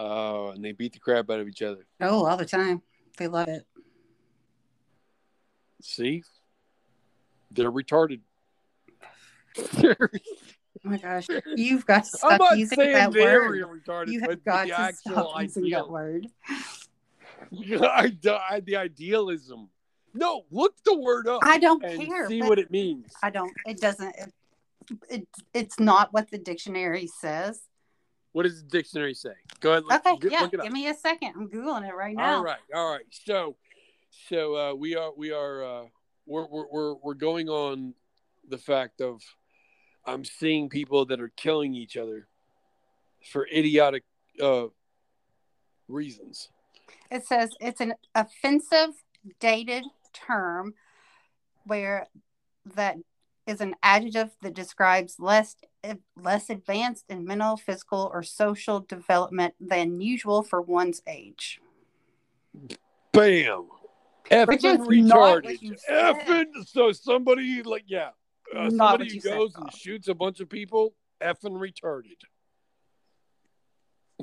Oh, 0.00 0.48
and 0.48 0.64
they 0.64 0.72
beat 0.72 0.94
the 0.94 0.98
crap 0.98 1.30
out 1.30 1.38
of 1.38 1.46
each 1.48 1.62
other. 1.62 1.86
Oh, 2.00 2.24
all 2.26 2.36
the 2.36 2.44
time. 2.44 2.82
They 3.18 3.28
love 3.28 3.46
it. 3.48 3.66
See, 5.82 6.22
they're 7.50 7.72
retarded. 7.72 8.20
Oh 10.84 10.88
my 10.88 10.96
gosh, 10.96 11.26
you've 11.54 11.86
got 11.86 12.04
to 12.04 12.10
I'm 12.24 12.36
stop 12.36 12.40
not 12.40 12.58
using 12.58 12.78
that 12.92 13.12
word. 13.12 13.62
retarded, 13.62 14.08
You 14.10 14.20
have 14.22 14.42
got 14.42 14.66
the 14.66 14.72
to 14.74 14.92
stop 14.96 15.40
using 15.42 15.70
that 15.70 15.88
word. 15.88 16.26
I, 17.52 18.10
the 18.64 18.76
idealism. 18.76 19.68
No, 20.14 20.44
look 20.50 20.74
the 20.84 20.98
word 20.98 21.28
up 21.28 21.42
I 21.44 21.58
don't 21.58 21.80
care. 21.82 22.26
see 22.28 22.42
what 22.42 22.58
it 22.58 22.70
means. 22.70 23.12
I 23.22 23.30
don't. 23.30 23.52
It 23.66 23.80
doesn't. 23.80 24.14
It, 24.16 24.32
it, 25.08 25.28
it's 25.54 25.78
not 25.78 26.12
what 26.12 26.30
the 26.30 26.38
dictionary 26.38 27.06
says. 27.06 27.60
What 28.32 28.44
does 28.44 28.62
the 28.62 28.68
dictionary 28.68 29.14
say? 29.14 29.34
Go 29.60 29.72
ahead. 29.72 29.84
Look, 29.84 30.00
Okay, 30.06 30.16
get- 30.18 30.32
yeah. 30.32 30.40
look 30.40 30.54
it 30.54 30.60
up. 30.60 30.64
Give 30.64 30.72
me 30.72 30.88
a 30.88 30.94
second. 30.94 31.34
I'm 31.36 31.48
googling 31.48 31.86
it 31.88 31.94
right 31.94 32.16
now. 32.16 32.36
All 32.38 32.42
right, 32.42 32.58
all 32.74 32.90
right. 32.90 33.04
So, 33.10 33.56
so 34.28 34.56
uh, 34.56 34.74
we 34.74 34.94
are 34.94 35.12
we 35.16 35.32
are 35.32 35.64
uh, 35.64 35.84
we're, 36.26 36.46
we're 36.46 36.66
we're 36.70 36.94
we're 36.94 37.14
going 37.14 37.48
on 37.48 37.94
the 38.48 38.58
fact 38.58 39.00
of 39.00 39.22
I'm 40.06 40.24
seeing 40.24 40.68
people 40.68 41.06
that 41.06 41.20
are 41.20 41.32
killing 41.36 41.74
each 41.74 41.96
other 41.96 42.28
for 43.30 43.46
idiotic 43.48 44.04
uh, 44.40 44.66
reasons. 45.88 46.50
It 47.10 47.26
says 47.26 47.50
it's 47.60 47.80
an 47.80 47.94
offensive, 48.14 48.90
dated 49.40 49.84
term 50.12 50.74
where 51.64 52.08
that 52.74 52.96
is 53.46 53.60
an 53.60 53.74
adjective 53.82 54.30
that 54.42 54.54
describes 54.54 55.16
less 55.18 55.56
less 56.16 56.50
advanced 56.50 57.04
in 57.08 57.24
mental, 57.24 57.56
physical, 57.56 58.10
or 58.12 58.22
social 58.22 58.80
development 58.80 59.54
than 59.60 60.00
usual 60.00 60.42
for 60.42 60.60
one's 60.60 61.02
age. 61.06 61.60
Bam. 63.12 63.66
Effing 64.30 64.46
Which 64.46 64.64
is 64.64 64.78
not 64.78 64.88
retarded. 64.88 65.44
what 65.44 65.62
you 65.62 65.76
said. 65.76 66.16
Effing. 66.16 66.46
So 66.66 66.92
somebody 66.92 67.62
like 67.62 67.84
yeah, 67.86 68.10
uh, 68.56 68.70
somebody 68.70 69.04
what 69.04 69.08
who 69.08 69.14
you 69.14 69.20
said, 69.20 69.38
goes 69.38 69.54
and 69.56 69.72
shoots 69.72 70.08
a 70.08 70.14
bunch 70.14 70.40
of 70.40 70.48
people. 70.48 70.94
Effing 71.22 71.58
retarded. 71.58 72.18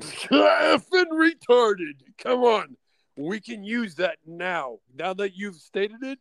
effing 0.00 1.10
retarded. 1.12 2.00
Come 2.18 2.40
on, 2.40 2.76
we 3.16 3.40
can 3.40 3.62
use 3.62 3.96
that 3.96 4.16
now. 4.26 4.78
Now 4.96 5.14
that 5.14 5.36
you've 5.36 5.56
stated 5.56 6.02
it, 6.02 6.18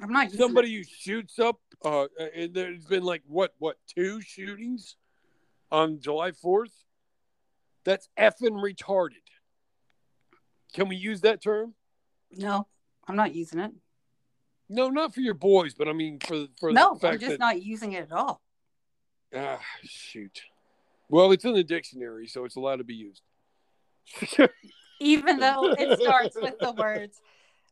I'm 0.00 0.12
not 0.12 0.30
somebody 0.30 0.74
who 0.74 0.82
shoots 0.84 1.38
up. 1.38 1.60
Uh, 1.84 2.06
and 2.34 2.54
there's 2.54 2.84
been 2.86 3.02
like 3.02 3.22
what 3.26 3.52
what 3.58 3.76
two 3.94 4.20
shootings 4.20 4.96
on 5.70 6.00
July 6.00 6.32
Fourth. 6.32 6.72
That's 7.84 8.08
effing 8.18 8.62
retarded. 8.62 9.26
Can 10.72 10.88
we 10.88 10.96
use 10.96 11.22
that 11.22 11.42
term? 11.42 11.74
No, 12.30 12.66
I'm 13.08 13.16
not 13.16 13.34
using 13.34 13.58
it. 13.58 13.72
No, 14.68 14.88
not 14.88 15.14
for 15.14 15.20
your 15.20 15.34
boys, 15.34 15.74
but 15.74 15.88
I 15.88 15.92
mean 15.92 16.18
for 16.20 16.46
for 16.58 16.72
No, 16.72 16.94
the 16.94 17.00
fact 17.00 17.14
I'm 17.14 17.20
just 17.20 17.30
that 17.32 17.40
not 17.40 17.62
using 17.62 17.92
it 17.92 18.04
at 18.10 18.12
all. 18.12 18.40
ah 19.34 19.60
shoot. 19.82 20.42
Well, 21.08 21.32
it's 21.32 21.44
in 21.44 21.52
the 21.52 21.64
dictionary, 21.64 22.26
so 22.26 22.44
it's 22.44 22.56
allowed 22.56 22.76
to 22.76 22.84
be 22.84 22.94
used. 22.94 23.22
Even 25.00 25.40
though 25.40 25.74
it 25.78 26.00
starts 26.00 26.36
with 26.40 26.58
the 26.58 26.72
words 26.78 27.20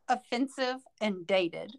offensive 0.09 0.77
and 1.01 1.27
dated. 1.27 1.73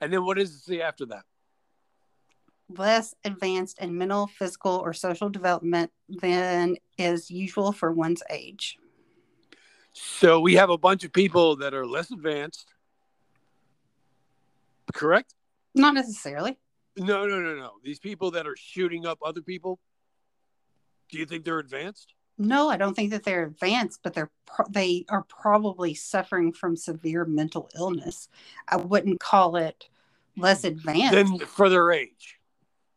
and 0.00 0.12
then 0.12 0.24
what 0.24 0.36
does 0.36 0.54
it 0.54 0.60
say 0.60 0.80
after 0.82 1.06
that? 1.06 1.24
less 2.68 3.14
advanced 3.24 3.78
in 3.80 3.96
mental, 3.96 4.26
physical, 4.26 4.72
or 4.84 4.92
social 4.92 5.28
development 5.28 5.90
than 6.08 6.76
is 6.98 7.30
usual 7.30 7.70
for 7.72 7.92
one's 7.92 8.24
age. 8.28 8.76
So 9.98 10.40
we 10.40 10.54
have 10.56 10.68
a 10.68 10.76
bunch 10.76 11.04
of 11.04 11.12
people 11.12 11.56
that 11.56 11.72
are 11.72 11.86
less 11.86 12.10
advanced. 12.10 12.68
Correct? 14.92 15.34
Not 15.74 15.94
necessarily. 15.94 16.58
No, 16.98 17.26
no, 17.26 17.40
no, 17.40 17.54
no. 17.54 17.72
These 17.82 17.98
people 17.98 18.30
that 18.32 18.46
are 18.46 18.56
shooting 18.56 19.06
up 19.06 19.18
other 19.24 19.40
people. 19.40 19.78
Do 21.08 21.18
you 21.18 21.24
think 21.24 21.44
they're 21.46 21.58
advanced? 21.60 22.12
No, 22.36 22.68
I 22.68 22.76
don't 22.76 22.94
think 22.94 23.10
that 23.12 23.24
they're 23.24 23.44
advanced, 23.44 24.00
but 24.02 24.12
they're 24.12 24.30
pro- 24.44 24.66
they 24.68 25.06
are 25.08 25.22
probably 25.30 25.94
suffering 25.94 26.52
from 26.52 26.76
severe 26.76 27.24
mental 27.24 27.70
illness. 27.74 28.28
I 28.68 28.76
wouldn't 28.76 29.18
call 29.20 29.56
it 29.56 29.88
less 30.36 30.64
advanced 30.64 31.12
Then 31.14 31.38
for 31.38 31.70
their 31.70 31.90
age. 31.90 32.38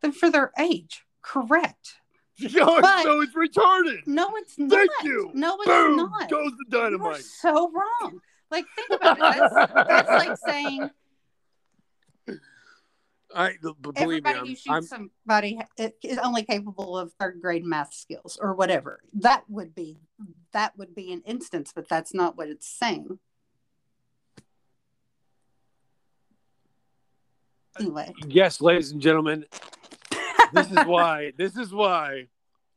than 0.01 0.11
for 0.11 0.29
their 0.29 0.51
age. 0.59 1.05
Correct. 1.21 1.95
No, 2.53 2.79
But- 2.81 3.03
so 3.03 3.21
it's 3.21 3.33
retarded. 3.33 4.05
No, 4.07 4.29
it's 4.35 4.57
not. 4.57 4.71
Thank 4.71 4.91
you. 5.03 5.31
No, 5.33 5.55
it's 5.57 5.65
Boom 5.65 5.95
not. 5.97 6.29
goes 6.29 6.51
the 6.51 6.65
You 6.69 6.71
dynamite. 6.81 7.23
so 7.23 7.71
wrong. 7.71 8.21
Like 8.51 8.65
think 8.75 9.01
about 9.01 9.17
it. 9.19 9.51
That's, 9.53 9.73
that's 9.73 10.09
like 10.27 10.37
saying 10.47 10.89
I 13.35 13.53
believe 13.61 13.95
me, 13.95 14.01
everybody 14.01 14.37
who 14.39 14.41
I'm, 14.41 14.47
shoots 14.55 14.67
I'm 14.69 14.83
somebody 15.27 15.59
is 16.01 16.17
only 16.17 16.43
capable 16.43 16.97
of 16.97 17.13
third 17.19 17.39
grade 17.41 17.63
math 17.63 17.93
skills 17.93 18.39
or 18.41 18.55
whatever. 18.55 19.01
That 19.13 19.43
would 19.49 19.75
be 19.75 19.97
that 20.51 20.75
would 20.77 20.95
be 20.95 21.13
an 21.13 21.21
instance, 21.25 21.71
but 21.75 21.87
that's 21.87 22.13
not 22.13 22.37
what 22.37 22.47
it's 22.47 22.67
saying. 22.67 23.19
Uh, 27.79 27.83
anyway, 27.83 28.13
yes, 28.27 28.61
ladies 28.61 28.91
and 28.91 29.01
gentlemen. 29.01 29.45
This 30.53 30.71
is 30.71 30.85
why. 30.85 31.33
This 31.37 31.55
is 31.57 31.73
why 31.73 32.27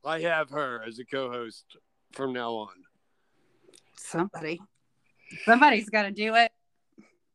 I 0.04 0.20
have 0.20 0.50
her 0.50 0.82
as 0.86 0.98
a 0.98 1.04
co-host 1.04 1.64
from 2.12 2.32
now 2.32 2.52
on. 2.52 2.74
somebody, 3.96 4.60
somebody's 5.44 5.88
got 5.88 6.02
to 6.02 6.10
do 6.10 6.34
it. 6.34 6.50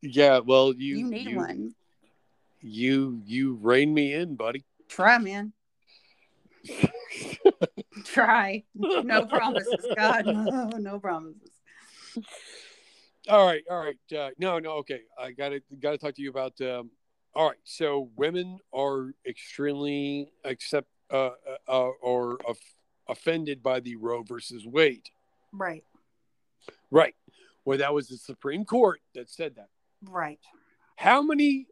Yeah, 0.01 0.39
well, 0.39 0.73
you 0.73 0.97
You, 0.97 1.09
need 1.09 1.29
you, 1.29 1.37
one. 1.37 1.75
You 2.61 3.21
you 3.25 3.57
rein 3.61 3.93
me 3.93 4.13
in, 4.13 4.35
buddy. 4.35 4.63
Try, 4.89 5.17
man. 5.17 5.53
Try. 8.03 8.63
No 8.75 9.25
promises, 9.25 9.85
God. 9.95 10.25
No, 10.25 10.69
no 10.77 10.99
promises. 10.99 11.49
All 13.29 13.45
right, 13.45 13.63
all 13.69 13.79
right. 13.79 14.17
Uh, 14.17 14.29
no, 14.37 14.59
no, 14.59 14.71
okay. 14.77 15.01
I 15.19 15.31
got 15.31 15.49
to 15.49 15.61
got 15.79 15.91
to 15.91 15.97
talk 15.97 16.15
to 16.15 16.21
you 16.21 16.29
about. 16.29 16.59
Um, 16.61 16.91
all 17.35 17.49
right. 17.49 17.57
So 17.63 18.09
women 18.15 18.59
are 18.73 19.13
extremely 19.27 20.31
accept 20.43 20.87
uh, 21.11 21.27
uh, 21.27 21.31
uh, 21.67 21.89
or 22.01 22.37
of, 22.47 22.57
offended 23.07 23.63
by 23.63 23.79
the 23.79 23.95
Roe 23.95 24.23
versus 24.23 24.65
Wade. 24.65 25.09
Right. 25.53 25.83
Right. 26.91 27.15
Well, 27.65 27.77
that 27.77 27.93
was 27.93 28.07
the 28.07 28.17
Supreme 28.17 28.65
Court 28.65 29.01
that 29.13 29.29
said 29.29 29.55
that. 29.55 29.69
Right. 30.03 30.39
How 30.95 31.21
many? 31.21 31.67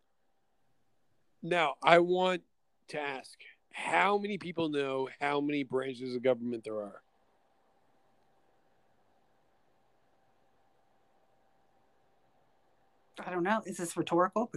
Now, 1.42 1.76
I 1.84 2.00
want 2.00 2.42
to 2.90 3.00
ask 3.00 3.38
how 3.72 4.18
many 4.18 4.38
people 4.38 4.70
know 4.70 5.10
how 5.20 5.42
many 5.42 5.64
branches 5.64 6.16
of 6.16 6.24
government 6.24 6.64
there 6.64 6.76
are? 6.76 7.02
I 13.26 13.32
don't 13.32 13.44
know. 13.44 13.62
Is 13.66 13.78
this 13.78 13.96
rhetorical? 13.96 14.52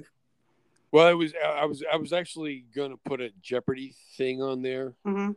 Well, 0.90 1.06
I 1.06 1.14
was 1.14 1.34
I 1.34 1.64
was 1.66 1.82
I 1.92 1.96
was 1.96 2.12
actually 2.12 2.64
gonna 2.74 2.96
put 3.04 3.20
a 3.20 3.30
Jeopardy 3.42 3.94
thing 4.16 4.42
on 4.42 4.62
there. 4.62 4.94
hmm 5.04 5.32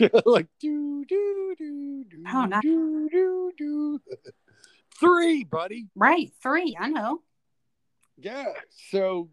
like 0.24 0.46
do 0.60 1.04
do 1.04 1.54
do 1.58 2.04
do 2.04 2.24
Oh, 2.32 2.44
nice. 2.44 2.62
do 2.62 3.08
do 3.10 3.52
do. 3.58 4.00
Three, 5.00 5.44
buddy. 5.44 5.88
Right, 5.96 6.32
three. 6.42 6.76
I 6.78 6.88
know. 6.88 7.22
Yeah. 8.16 8.52
So 8.90 9.30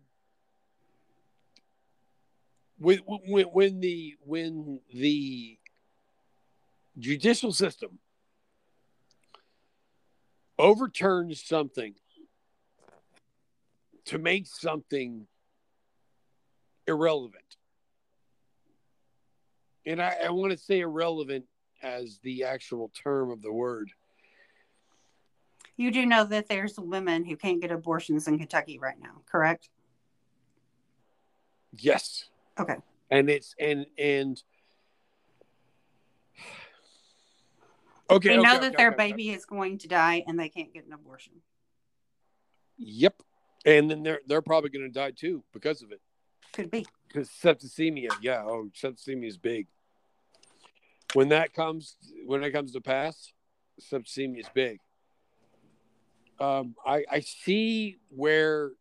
when 2.77 2.99
when 3.05 3.45
when 3.47 3.79
the 3.79 4.15
when 4.21 4.79
the 4.93 5.57
judicial 6.97 7.51
system 7.51 7.99
overturns 10.57 11.43
something 11.43 11.93
to 14.05 14.17
make 14.17 14.47
something 14.47 15.27
irrelevant. 16.91 17.43
And 19.85 20.01
I, 20.01 20.15
I 20.25 20.29
want 20.29 20.51
to 20.51 20.57
say 20.57 20.81
irrelevant 20.81 21.45
as 21.81 22.19
the 22.23 22.43
actual 22.43 22.91
term 22.93 23.31
of 23.31 23.41
the 23.41 23.51
word. 23.51 23.89
You 25.77 25.89
do 25.91 26.05
know 26.05 26.25
that 26.25 26.47
there's 26.47 26.79
women 26.79 27.25
who 27.25 27.35
can't 27.35 27.59
get 27.59 27.71
abortions 27.71 28.27
in 28.27 28.37
Kentucky 28.37 28.77
right 28.77 28.99
now, 29.01 29.21
correct? 29.25 29.69
Yes. 31.77 32.25
Okay. 32.59 32.75
And 33.09 33.29
it's 33.29 33.55
and 33.59 33.85
and 33.97 34.41
okay. 38.11 38.29
they 38.29 38.35
know 38.35 38.41
okay, 38.41 38.59
that 38.59 38.73
okay, 38.73 38.75
their 38.77 38.91
okay, 38.91 39.07
baby 39.09 39.31
is 39.31 39.45
going 39.45 39.79
to 39.79 39.87
die 39.87 40.23
and 40.27 40.39
they 40.39 40.49
can't 40.49 40.71
get 40.73 40.85
an 40.85 40.93
abortion. 40.93 41.33
Yep. 42.77 43.15
And 43.65 43.89
then 43.89 44.03
they're 44.03 44.21
they're 44.27 44.41
probably 44.41 44.69
going 44.69 44.85
to 44.85 44.91
die 44.93 45.11
too 45.11 45.43
because 45.53 45.81
of 45.81 45.91
it. 45.91 46.01
Could 46.53 46.71
be. 46.71 46.85
Because 47.07 47.29
septicemia, 47.29 48.09
yeah, 48.21 48.43
oh, 48.45 48.69
septicemia 48.75 49.27
is 49.27 49.37
big. 49.37 49.67
When 51.13 51.29
that 51.29 51.53
comes, 51.53 51.95
when 52.25 52.43
it 52.43 52.51
comes 52.51 52.71
to 52.73 52.81
pass, 52.81 53.33
septicemia 53.81 54.39
is 54.39 54.49
big. 54.53 54.79
Um, 56.39 56.75
I 56.85 57.03
I 57.11 57.19
see 57.19 57.99
where 58.09 58.71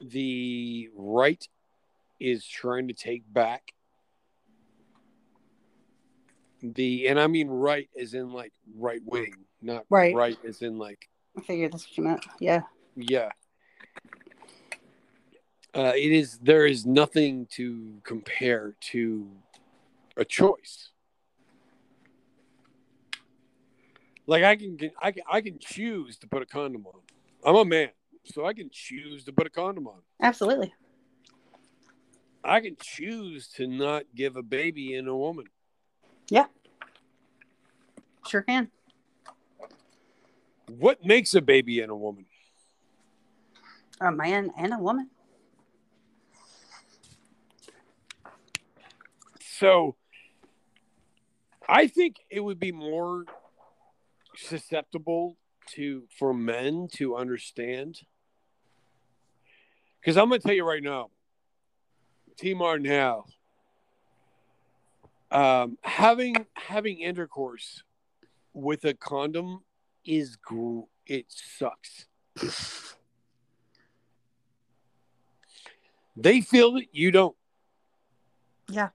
the 0.00 0.90
right 0.94 1.46
is 2.20 2.44
trying 2.46 2.88
to 2.88 2.94
take 2.94 3.22
back 3.32 3.72
the, 6.62 7.08
and 7.08 7.20
I 7.20 7.26
mean 7.26 7.48
right 7.48 7.88
as 8.00 8.14
in 8.14 8.32
like 8.32 8.52
right 8.76 9.00
wing, 9.04 9.34
not 9.60 9.84
Right. 9.90 10.14
right 10.14 10.38
as 10.46 10.62
in 10.62 10.78
like 10.78 11.08
I 11.36 11.42
figured 11.42 11.72
that's 11.72 11.84
what 11.84 11.98
you 11.98 12.04
meant. 12.04 12.26
Yeah. 12.38 12.62
yeah. 12.96 13.30
Uh, 15.74 15.92
it 15.96 16.12
is 16.12 16.38
there 16.38 16.66
is 16.66 16.86
nothing 16.86 17.46
to 17.46 17.94
compare 18.04 18.76
to 18.80 19.28
a 20.16 20.24
choice. 20.24 20.90
Like 24.26 24.44
I 24.44 24.54
can 24.54 24.78
I 25.02 25.10
can 25.10 25.22
I 25.30 25.40
can 25.40 25.58
choose 25.58 26.16
to 26.18 26.28
put 26.28 26.42
a 26.42 26.46
condom 26.46 26.86
on. 26.86 27.00
I'm 27.44 27.56
a 27.56 27.64
man, 27.64 27.90
so 28.24 28.46
I 28.46 28.54
can 28.54 28.70
choose 28.72 29.24
to 29.24 29.32
put 29.32 29.48
a 29.48 29.50
condom 29.50 29.88
on. 29.88 30.00
Absolutely. 30.22 30.72
I 32.44 32.60
can 32.60 32.76
choose 32.80 33.48
to 33.54 33.66
not 33.66 34.04
give 34.14 34.36
a 34.36 34.42
baby 34.42 34.94
in 34.94 35.08
a 35.08 35.16
woman. 35.16 35.46
Yeah. 36.28 36.46
Sure 38.28 38.42
can. 38.42 38.70
What 40.78 41.04
makes 41.04 41.34
a 41.34 41.42
baby 41.42 41.80
in 41.80 41.90
a 41.90 41.96
woman? 41.96 42.26
A 44.00 44.12
man 44.12 44.50
and 44.56 44.72
a 44.72 44.78
woman. 44.78 45.10
So 49.58 49.94
I 51.68 51.86
think 51.86 52.16
it 52.28 52.40
would 52.40 52.58
be 52.58 52.72
more 52.72 53.24
susceptible 54.36 55.36
to 55.74 56.04
for 56.18 56.34
men 56.34 56.88
to 56.94 57.16
understand. 57.16 58.00
Because 60.00 60.16
I'm 60.16 60.28
gonna 60.28 60.40
tell 60.40 60.54
you 60.54 60.66
right 60.66 60.82
now, 60.82 61.10
T 62.36 62.52
Martin 62.52 62.86
Howe, 62.86 63.26
um, 65.30 65.78
having 65.82 66.46
having 66.54 66.98
intercourse 66.98 67.84
with 68.52 68.84
a 68.84 68.94
condom 68.94 69.60
is 70.04 70.34
gr- 70.34 70.80
it 71.06 71.26
sucks. 71.28 72.06
they 76.16 76.40
feel 76.40 76.76
it, 76.76 76.88
you 76.90 77.12
don't. 77.12 77.36
Yeah. 78.68 78.88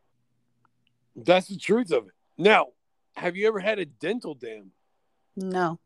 That's 1.26 1.48
the 1.48 1.58
truth 1.58 1.92
of 1.92 2.08
it. 2.08 2.14
Now, 2.38 2.68
have 3.16 3.36
you 3.36 3.48
ever 3.48 3.60
had 3.60 3.80
a 3.80 3.86
dental 3.86 4.34
dam? 4.34 4.72
No. 5.36 5.80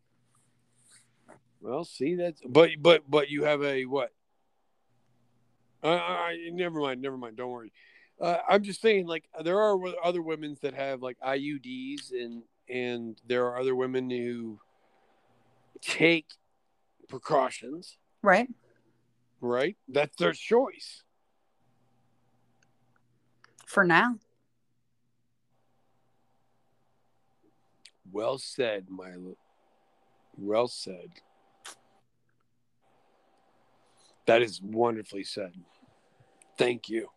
Well, 1.62 1.86
see 1.86 2.16
that's 2.16 2.42
but 2.46 2.72
but 2.80 3.10
but 3.10 3.30
you 3.30 3.46
have 3.46 3.64
a 3.64 3.86
what? 3.86 4.12
Uh, 5.82 5.90
I, 5.90 6.38
never 6.52 6.80
mind, 6.80 7.02
never 7.02 7.18
mind. 7.18 7.36
Don't 7.38 7.52
worry. 7.52 7.72
Uh, 8.20 8.38
I'm 8.48 8.64
just 8.64 8.82
saying, 8.82 9.08
like 9.08 9.26
there 9.44 9.60
are 9.60 9.78
other 10.04 10.22
women 10.22 10.58
that 10.62 10.74
have 10.74 11.02
like 11.02 11.18
IUDs, 11.20 12.12
and 12.12 12.44
and 12.70 13.20
there 13.28 13.46
are 13.48 13.60
other 13.60 13.76
women 13.76 14.10
who 14.10 14.60
take 15.82 16.28
precautions. 17.10 17.98
Right. 18.22 18.48
Right, 19.42 19.76
that's 19.90 20.16
their 20.16 20.32
choice. 20.32 21.04
For 23.66 23.84
now. 23.84 24.16
Well 28.14 28.38
said, 28.38 28.86
Milo. 28.90 29.36
Well 30.38 30.68
said. 30.68 31.10
That 34.28 34.44
is 34.44 34.62
wonderfully 34.62 35.24
said. 35.24 35.54
Thank 36.58 36.90
you. 36.90 37.10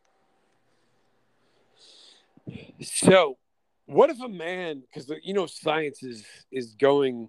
So, 2.81 3.37
what 3.85 4.09
if 4.09 4.21
a 4.21 4.29
man, 4.29 4.83
because 4.83 5.13
you 5.23 5.35
know 5.35 5.47
science 5.47 6.03
is 6.03 6.25
is 6.51 6.75
going 6.75 7.29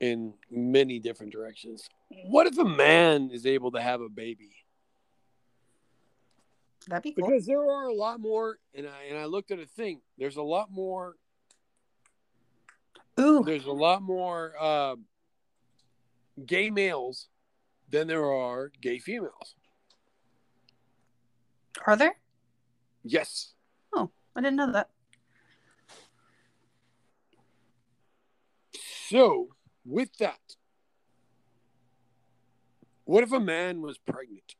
in 0.00 0.34
many 0.50 0.98
different 0.98 1.32
directions. 1.32 1.88
What 2.26 2.46
if 2.46 2.58
a 2.58 2.64
man 2.64 3.30
is 3.32 3.46
able 3.46 3.72
to 3.72 3.80
have 3.80 4.02
a 4.02 4.08
baby? 4.08 4.50
That'd 6.86 7.02
be 7.02 7.12
cool. 7.12 7.26
Because 7.26 7.46
there 7.46 7.62
are 7.62 7.86
a 7.86 7.94
lot 7.94 8.20
more, 8.20 8.58
and 8.74 8.86
I 8.86 9.04
and 9.08 9.18
I 9.18 9.24
looked 9.24 9.50
at 9.50 9.58
a 9.58 9.66
thing. 9.66 10.02
There's 10.18 10.36
a 10.36 10.42
lot 10.42 10.70
more 10.70 11.16
Ooh. 13.18 13.42
there's 13.44 13.66
a 13.66 13.72
lot 13.72 14.02
more 14.02 14.54
uh, 14.60 14.96
gay 16.44 16.70
males 16.70 17.28
than 17.90 18.06
there 18.06 18.24
are 18.24 18.70
gay 18.80 18.98
females. 18.98 19.54
Are 21.86 21.96
there? 21.96 22.16
Yes. 23.04 23.54
Oh, 23.94 24.10
I 24.36 24.40
didn't 24.40 24.56
know 24.56 24.72
that. 24.72 24.90
So, 29.08 29.48
with 29.86 30.16
that, 30.18 30.56
what 33.04 33.24
if 33.24 33.32
a 33.32 33.40
man 33.40 33.80
was 33.80 33.96
pregnant? 33.96 34.54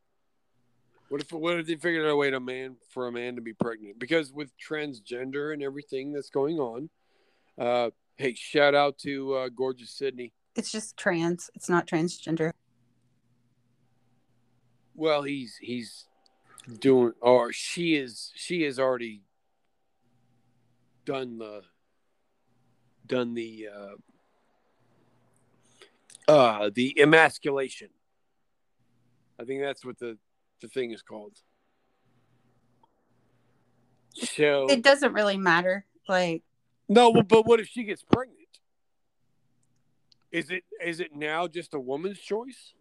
What 1.11 1.21
if 1.21 1.33
what 1.33 1.59
if 1.59 1.67
they 1.67 1.75
figured 1.75 2.07
out 2.07 2.13
a 2.13 2.17
way 2.17 2.31
to 2.31 2.41
man 2.41 2.77
for 2.89 3.07
a 3.07 3.13
man 3.13 3.37
to 3.37 3.43
be 3.43 3.53
pregnant? 3.53 3.99
Because 3.99 4.33
with 4.33 4.51
transgender 4.59 5.53
and 5.53 5.63
everything 5.63 6.13
that's 6.13 6.31
going 6.31 6.59
on, 6.59 6.89
uh, 7.59 7.91
hey, 8.19 8.35
shout 8.35 8.75
out 8.75 8.99
to 8.99 9.35
uh, 9.35 9.49
gorgeous 9.49 9.91
Sydney. 9.91 10.33
It's 10.55 10.71
just 10.71 10.97
trans. 10.97 11.51
It's 11.55 11.69
not 11.69 11.87
transgender. 11.87 12.53
Well, 14.95 15.23
he's 15.23 15.57
he's 15.61 16.07
doing, 16.81 17.13
or 17.21 17.53
she 17.53 17.95
is 17.95 18.33
she 18.35 18.63
has 18.63 18.79
already 18.79 19.23
done 21.05 21.39
the 21.39 21.63
done 23.07 23.35
the 23.35 23.69
uh, 26.29 26.31
uh 26.31 26.71
the 26.75 27.01
emasculation. 27.01 27.89
I 29.41 29.45
think 29.45 29.63
that's 29.63 29.85
what 29.85 29.99
the 29.99 30.19
the 30.61 30.69
thing 30.69 30.91
is 30.91 31.03
called. 31.03 31.39
So 34.15 34.67
It 34.69 34.83
doesn't 34.83 35.13
really 35.13 35.37
matter. 35.37 35.85
Like, 36.09 36.43
no, 36.89 37.13
but- 37.13 37.29
but 37.29 37.47
what 37.47 37.61
if 37.61 37.69
she 37.69 37.85
gets 37.85 38.03
pregnant? 38.03 38.39
Is 40.31 40.51
it 40.51 40.65
is 40.85 41.01
it 41.01 41.15
now 41.15 41.47
just 41.49 41.73
a 41.75 41.81
woman's 41.81 42.19
choice? 42.19 42.75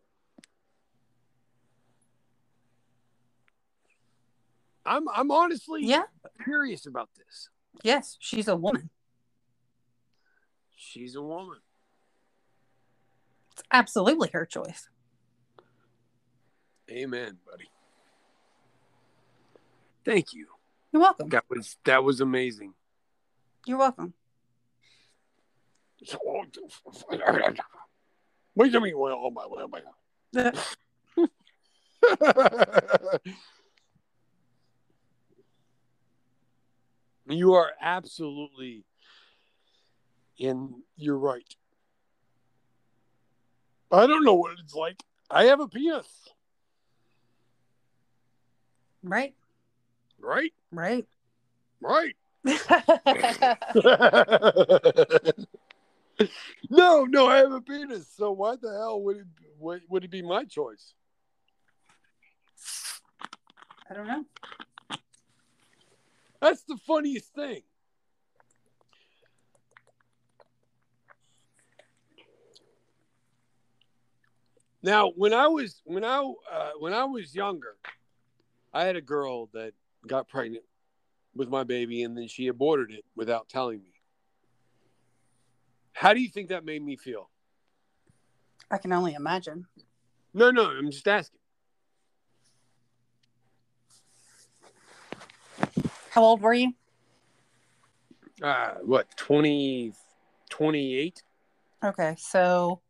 I'm 4.85 5.07
I'm 5.09 5.31
honestly 5.31 5.81
yeah, 5.85 6.03
curious 6.43 6.85
about 6.85 7.09
this. 7.17 7.49
yes, 7.83 8.17
she's 8.19 8.47
a 8.47 8.55
woman. 8.55 8.89
She's 10.75 11.15
a 11.15 11.21
woman. 11.21 11.57
It's 13.53 13.63
absolutely 13.71 14.29
her 14.33 14.45
choice. 14.45 14.89
Amen, 16.89 17.37
buddy. 17.49 17.69
Thank 20.05 20.33
you. 20.33 20.47
You're 20.93 21.01
welcome. 21.01 21.29
That 21.29 21.43
was 21.49 21.77
that 21.83 22.03
was 22.03 22.21
amazing. 22.21 22.73
You're 23.67 23.79
welcome. 23.79 24.13
Wait 28.55 28.73
a 28.73 28.79
minute. 28.79 28.95
Oh 28.97 29.29
my, 29.29 29.45
oh 29.45 29.67
my. 29.67 29.81
you 37.27 37.55
are 37.55 37.71
absolutely 37.81 38.85
in 40.37 40.83
you're 40.95 41.17
right. 41.17 41.53
I 43.91 44.07
don't 44.07 44.23
know 44.23 44.35
what 44.35 44.57
it's 44.63 44.75
like. 44.75 45.03
I 45.29 45.43
have 45.45 45.59
a 45.59 45.67
penis. 45.67 46.07
Right. 49.03 49.35
Right? 50.19 50.53
Right. 50.71 51.05
Right. 51.81 52.15
no, 56.69 57.03
no, 57.05 57.27
I 57.27 57.37
have 57.37 57.51
a 57.51 57.61
penis. 57.61 58.07
So 58.15 58.31
why 58.31 58.55
the 58.55 58.71
hell 58.71 59.01
would 59.01 59.17
it 59.17 59.25
would, 59.59 59.81
would 59.89 60.03
it 60.05 60.11
be 60.11 60.21
my 60.21 60.45
choice? 60.45 60.93
I 63.89 63.93
don't 63.93 64.07
know. 64.07 64.25
That's 66.39 66.63
the 66.63 66.77
funniest 66.77 67.33
thing. 67.33 67.61
Now, 74.83 75.11
when 75.15 75.33
I 75.33 75.47
was 75.47 75.81
when 75.85 76.05
I 76.05 76.19
uh, 76.19 76.69
when 76.79 76.93
I 76.93 77.03
was 77.03 77.35
younger, 77.35 77.75
I 78.73 78.85
had 78.85 78.95
a 78.95 79.01
girl 79.01 79.47
that 79.53 79.73
got 80.05 80.29
pregnant 80.29 80.63
with 81.37 81.49
my 81.49 81.63
baby, 81.63 82.03
and 82.03 82.17
then 82.17 82.27
she 82.27 82.47
aborted 82.47 82.91
it 82.91 83.05
without 83.15 83.47
telling 83.47 83.79
me. 83.79 83.93
How 85.93 86.13
do 86.13 86.19
you 86.19 86.29
think 86.29 86.49
that 86.49 86.65
made 86.65 86.83
me 86.83 86.95
feel? 86.95 87.29
I 88.69 88.77
can 88.77 88.91
only 88.91 89.13
imagine. 89.13 89.65
No, 90.33 90.51
no, 90.51 90.65
I'm 90.65 90.91
just 90.91 91.07
asking. 91.07 91.39
How 96.11 96.23
old 96.23 96.41
were 96.41 96.53
you? 96.53 96.73
Uh, 98.41 98.75
what 98.83 99.07
20, 99.17 99.93
28? 100.49 101.23
Okay, 101.83 102.15
so 102.17 102.81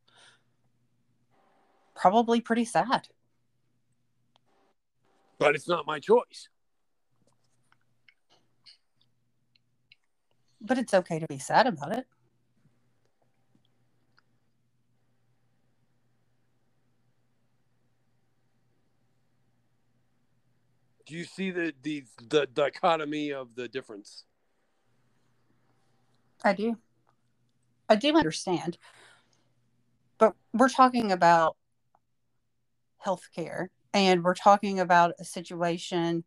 probably 1.95 2.41
pretty 2.41 2.65
sad. 2.65 3.07
But 5.39 5.55
it's 5.55 5.67
not 5.67 5.85
my 5.85 5.99
choice. 5.99 6.49
But 10.59 10.77
it's 10.77 10.93
okay 10.93 11.19
to 11.19 11.27
be 11.27 11.39
sad 11.39 11.67
about 11.67 11.97
it. 11.97 12.05
Do 21.05 21.15
you 21.15 21.23
see 21.23 21.51
the 21.51 21.73
the, 21.83 22.03
the 22.29 22.47
dichotomy 22.47 23.31
of 23.31 23.55
the 23.55 23.67
difference? 23.67 24.25
I 26.43 26.53
do. 26.53 26.77
I 27.87 27.95
do 27.95 28.15
understand. 28.15 28.77
But 30.17 30.33
we're 30.53 30.69
talking 30.69 31.11
about 31.11 31.55
healthcare 33.05 33.67
and 33.93 34.23
we're 34.23 34.33
talking 34.33 34.79
about 34.79 35.13
a 35.19 35.23
situation 35.23 36.25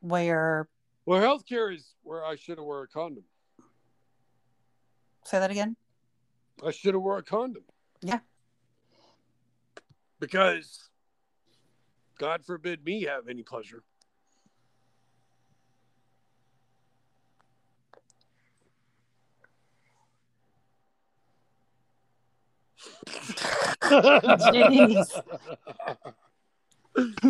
where 0.00 0.68
Well, 1.06 1.20
healthcare 1.20 1.72
is 1.72 1.94
where 2.02 2.24
I 2.24 2.34
should 2.34 2.58
have 2.58 2.64
wore 2.64 2.82
a 2.82 2.88
condom. 2.88 3.22
say 5.24 5.38
that 5.38 5.52
again. 5.52 5.76
I 6.64 6.72
should 6.72 6.94
have 6.94 7.02
wore 7.02 7.18
a 7.18 7.22
condom. 7.22 7.62
Yeah. 8.02 8.18
Because 10.18 10.88
God 12.18 12.44
forbid 12.44 12.84
me 12.84 13.04
have 13.04 13.28
any 13.28 13.44
pleasure. 13.44 13.84
Jeez. 23.82 25.22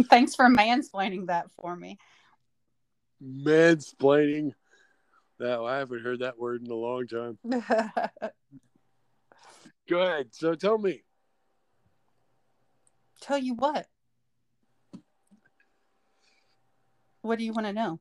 Thanks 0.09 0.35
for 0.35 0.47
mansplaining 0.47 1.27
that 1.27 1.51
for 1.53 1.77
me. 1.77 1.99
Mansplaining. 3.25 4.53
No, 5.39 5.67
I 5.67 5.79
haven't 5.79 6.03
heard 6.03 6.21
that 6.21 6.39
word 6.39 6.63
in 6.65 6.71
a 6.71 6.75
long 6.75 7.07
time. 7.07 7.39
Go 9.89 10.03
ahead. 10.03 10.29
So 10.33 10.55
tell 10.55 10.79
me. 10.79 11.03
Tell 13.21 13.39
you 13.39 13.55
what. 13.55 13.87
What 17.23 17.39
do 17.39 17.45
you 17.45 17.53
want 17.53 17.67
to 17.67 17.73
know? 17.73 18.01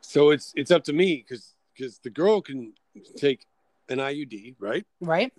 So 0.00 0.30
it's 0.30 0.52
it's 0.56 0.70
up 0.70 0.84
to 0.84 0.92
me 0.92 1.24
because 1.26 1.54
because 1.74 1.98
the 1.98 2.10
girl 2.10 2.40
can 2.42 2.74
take 3.16 3.46
an 3.88 3.98
IUD, 3.98 4.56
right? 4.58 4.84
Right? 5.00 5.32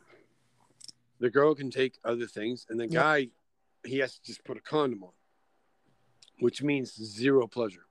The 1.20 1.30
girl 1.30 1.54
can 1.54 1.70
take 1.70 2.00
other 2.04 2.26
things, 2.28 2.66
and 2.70 2.80
the 2.80 2.88
Yeah. 2.88 3.02
guy 3.02 3.30
he 3.86 4.00
has 4.00 4.18
to 4.18 4.24
just 4.24 4.44
put 4.46 4.58
a 4.58 4.62
condom 4.62 5.04
on, 5.04 5.12
which 6.40 6.64
means 6.64 6.94
zero 6.96 7.48
pleasure. 7.48 7.86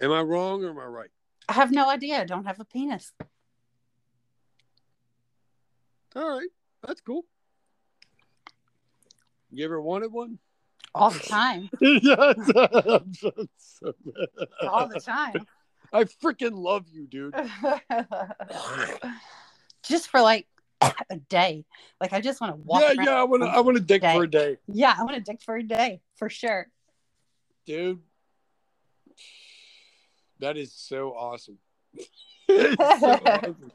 Am 0.00 0.12
I 0.12 0.20
wrong 0.22 0.64
or 0.64 0.70
am 0.70 0.78
I 0.78 0.84
right? 0.84 1.10
I 1.48 1.52
have 1.54 1.70
no 1.72 1.88
idea. 1.88 2.20
I 2.20 2.24
don't 2.24 2.46
have 2.46 2.60
a 2.60 2.64
penis. 2.64 3.12
All 6.16 6.28
right, 6.28 6.48
that's 6.86 7.00
cool. 7.00 7.24
You 9.50 9.64
ever 9.64 9.80
wanted 9.80 10.12
one? 10.12 10.38
All 10.94 11.10
the 11.10 11.18
time. 11.20 11.70
yes. 11.80 12.36
So- 13.18 13.32
so. 13.58 13.92
All 14.68 14.88
the 14.88 15.00
time. 15.00 15.46
I 15.92 16.04
freaking 16.04 16.52
love 16.54 16.86
you, 16.88 17.06
dude. 17.06 17.34
just 19.82 20.08
for 20.08 20.20
like 20.20 20.46
a 21.10 21.16
day. 21.28 21.64
Like 22.00 22.12
I 22.12 22.20
just 22.20 22.40
want 22.40 22.52
to 22.54 22.56
walk. 22.62 22.82
yeah, 22.82 23.02
yeah. 23.04 23.14
I 23.14 23.24
want 23.24 23.42
to. 23.42 23.48
I 23.48 23.60
want 23.60 23.76
to 23.76 23.82
dick 23.82 24.02
Day. 24.02 24.14
for 24.14 24.24
a 24.24 24.30
day, 24.30 24.56
Yeah, 24.68 24.94
I 24.96 25.02
want 25.04 25.16
to 25.16 25.20
dick 25.20 25.42
for 25.42 25.56
a 25.56 25.62
day 25.62 26.00
for 26.16 26.28
sure. 26.28 26.68
dude. 27.66 28.00
That 30.40 30.56
is 30.56 30.72
so 30.72 31.10
awesome. 31.12 31.58
So 32.48 32.74
awesome. 33.24 33.72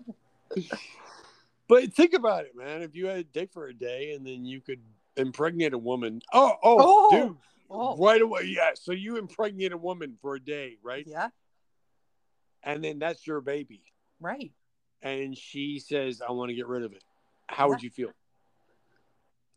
But 1.67 1.93
think 1.93 2.13
about 2.13 2.45
it, 2.45 2.55
man. 2.55 2.81
If 2.81 2.95
you 2.95 3.07
had 3.07 3.17
a 3.17 3.23
dick 3.23 3.51
for 3.53 3.67
a 3.67 3.73
day 3.73 4.13
and 4.13 4.25
then 4.27 4.45
you 4.45 4.59
could 4.61 4.81
impregnate 5.17 5.73
a 5.73 5.77
woman. 5.77 6.21
Oh, 6.33 6.53
oh, 6.61 6.77
Oh. 6.79 7.11
dude. 7.27 7.37
Oh, 7.69 7.95
Right 7.97 8.21
away, 8.21 8.43
yeah. 8.45 8.71
So 8.75 8.91
you 8.91 9.17
impregnate 9.17 9.71
a 9.71 9.77
woman 9.77 10.17
for 10.21 10.35
a 10.35 10.39
day, 10.39 10.77
right? 10.83 11.05
yeah, 11.07 11.29
And 12.63 12.83
then 12.83 12.99
that's 12.99 13.25
your 13.25 13.41
baby. 13.41 13.81
right. 14.19 14.51
And 15.01 15.37
she 15.37 15.79
says, 15.79 16.21
I 16.27 16.31
want 16.31 16.49
to 16.49 16.55
get 16.55 16.67
rid 16.67 16.83
of 16.83 16.91
it. 16.93 17.03
How 17.47 17.69
would 17.69 17.81
you 17.83 17.89
feel? 17.91 18.09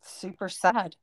Super 0.01 0.47
sad. 0.49 0.95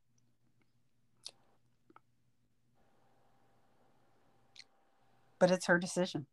But 5.38 5.50
it's 5.50 5.66
her 5.66 5.78
decision. 5.78 6.26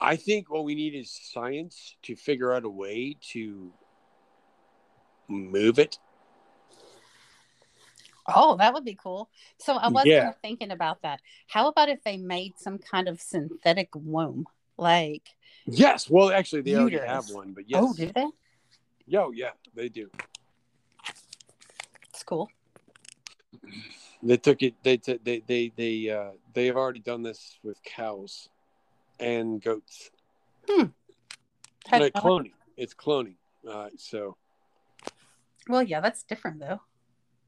I 0.00 0.16
think 0.16 0.50
what 0.50 0.64
we 0.64 0.74
need 0.74 0.94
is 0.94 1.10
science 1.32 1.96
to 2.02 2.16
figure 2.16 2.52
out 2.52 2.64
a 2.64 2.68
way 2.68 3.16
to 3.32 3.72
move 5.28 5.78
it. 5.78 5.98
Oh, 8.28 8.56
that 8.56 8.74
would 8.74 8.84
be 8.84 8.94
cool. 9.00 9.30
So 9.58 9.76
I 9.76 9.88
was 9.88 10.04
Yeah. 10.06 10.32
thinking 10.42 10.70
about 10.70 11.02
that. 11.02 11.20
How 11.46 11.68
about 11.68 11.88
if 11.88 12.02
they 12.02 12.16
made 12.16 12.58
some 12.58 12.78
kind 12.78 13.08
of 13.08 13.20
synthetic 13.20 13.88
womb? 13.94 14.46
Like, 14.76 15.22
Yes. 15.68 16.08
Well, 16.08 16.30
actually, 16.30 16.62
they 16.62 16.76
already 16.76 16.96
Uterus. 16.96 17.10
have 17.10 17.28
one, 17.30 17.52
but 17.52 17.64
oh, 17.64 17.66
yes. 17.68 17.84
oh, 17.84 17.94
do 17.94 18.12
they? 18.12 18.26
Yo, 19.06 19.30
yeah, 19.32 19.50
they 19.74 19.88
do. 19.88 20.10
It's 22.10 22.22
cool. 22.22 22.50
They 24.22 24.36
took 24.36 24.62
it. 24.62 24.74
They 24.82 24.96
t- 24.96 25.20
they 25.22 25.40
they 25.46 25.72
they 25.76 26.10
uh 26.10 26.30
they 26.54 26.66
have 26.66 26.76
already 26.76 27.00
done 27.00 27.22
this 27.22 27.58
with 27.62 27.82
cows 27.82 28.48
and 29.20 29.62
goats. 29.62 30.10
Had 31.86 32.00
Like 32.00 32.14
cloning. 32.14 32.52
It's 32.76 32.94
cloning. 32.94 33.36
Uh, 33.68 33.90
so 33.96 34.36
Well, 35.68 35.82
yeah, 35.82 36.00
that's 36.00 36.22
different 36.24 36.60
though. 36.60 36.80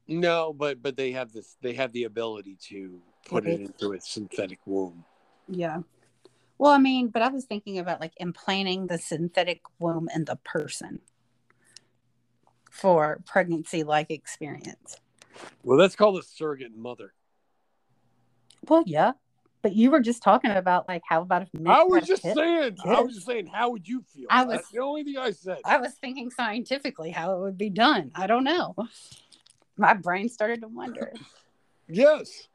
no, 0.07 0.53
but 0.53 0.81
but 0.81 0.95
they 0.95 1.11
have 1.11 1.31
this. 1.33 1.57
They 1.61 1.73
have 1.73 1.91
the 1.91 2.05
ability 2.05 2.57
to 2.69 3.01
put 3.25 3.45
it 3.45 3.49
Right. 3.49 3.59
into 3.61 3.93
a 3.93 3.99
synthetic 4.01 4.59
womb. 4.65 5.03
Yeah. 5.47 5.81
Well, 6.57 6.71
I 6.71 6.77
mean, 6.77 7.07
but 7.09 7.21
I 7.21 7.29
was 7.29 7.45
thinking 7.45 7.79
about 7.79 7.99
like 8.01 8.13
implanting 8.17 8.87
the 8.87 8.97
synthetic 8.97 9.61
womb 9.79 10.09
in 10.13 10.25
the 10.25 10.35
person 10.37 11.01
for 12.71 13.21
pregnancy 13.25 13.83
like 13.83 14.09
experience. 14.11 14.97
Well, 15.63 15.77
that's 15.77 15.95
called 15.95 16.17
a 16.19 16.23
surrogate 16.23 16.75
mother. 16.75 17.13
Well, 18.67 18.83
yeah. 18.85 19.13
But 19.61 19.75
you 19.75 19.91
were 19.91 19.99
just 19.99 20.23
talking 20.23 20.51
about 20.51 20.87
like 20.87 21.01
how 21.07 21.21
about 21.21 21.41
if 21.41 21.49
I 21.65 21.83
was 21.83 22.07
just 22.07 22.21
kid? 22.23 22.33
saying. 22.35 22.77
I 22.85 23.01
was 23.01 23.15
just 23.15 23.27
saying. 23.27 23.47
How 23.47 23.69
would 23.71 23.87
you 23.87 24.01
feel? 24.01 24.27
I 24.29 24.45
was- 24.45 24.57
That's 24.57 24.69
the 24.71 24.79
only 24.79 25.03
thing 25.03 25.17
I 25.17 25.31
said. 25.31 25.59
I 25.65 25.77
was 25.77 25.93
thinking 25.95 26.29
scientifically 26.31 27.11
how 27.11 27.35
it 27.35 27.39
would 27.41 27.57
be 27.57 27.69
done. 27.69 28.11
I 28.15 28.27
don't 28.27 28.45
know. 28.45 28.75
My 29.77 29.93
brain 29.93 30.29
started 30.29 30.61
to 30.61 30.67
wonder. 30.67 31.13
Yes, 31.91 32.47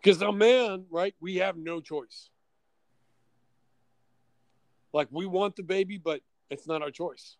because 0.00 0.22
a 0.22 0.32
man, 0.32 0.86
right? 0.90 1.14
We 1.20 1.36
have 1.36 1.58
no 1.58 1.82
choice. 1.82 2.30
Like 4.94 5.08
we 5.10 5.26
want 5.26 5.56
the 5.56 5.62
baby, 5.62 5.98
but 5.98 6.22
it's 6.48 6.66
not 6.66 6.80
our 6.80 6.90
choice. 6.90 7.36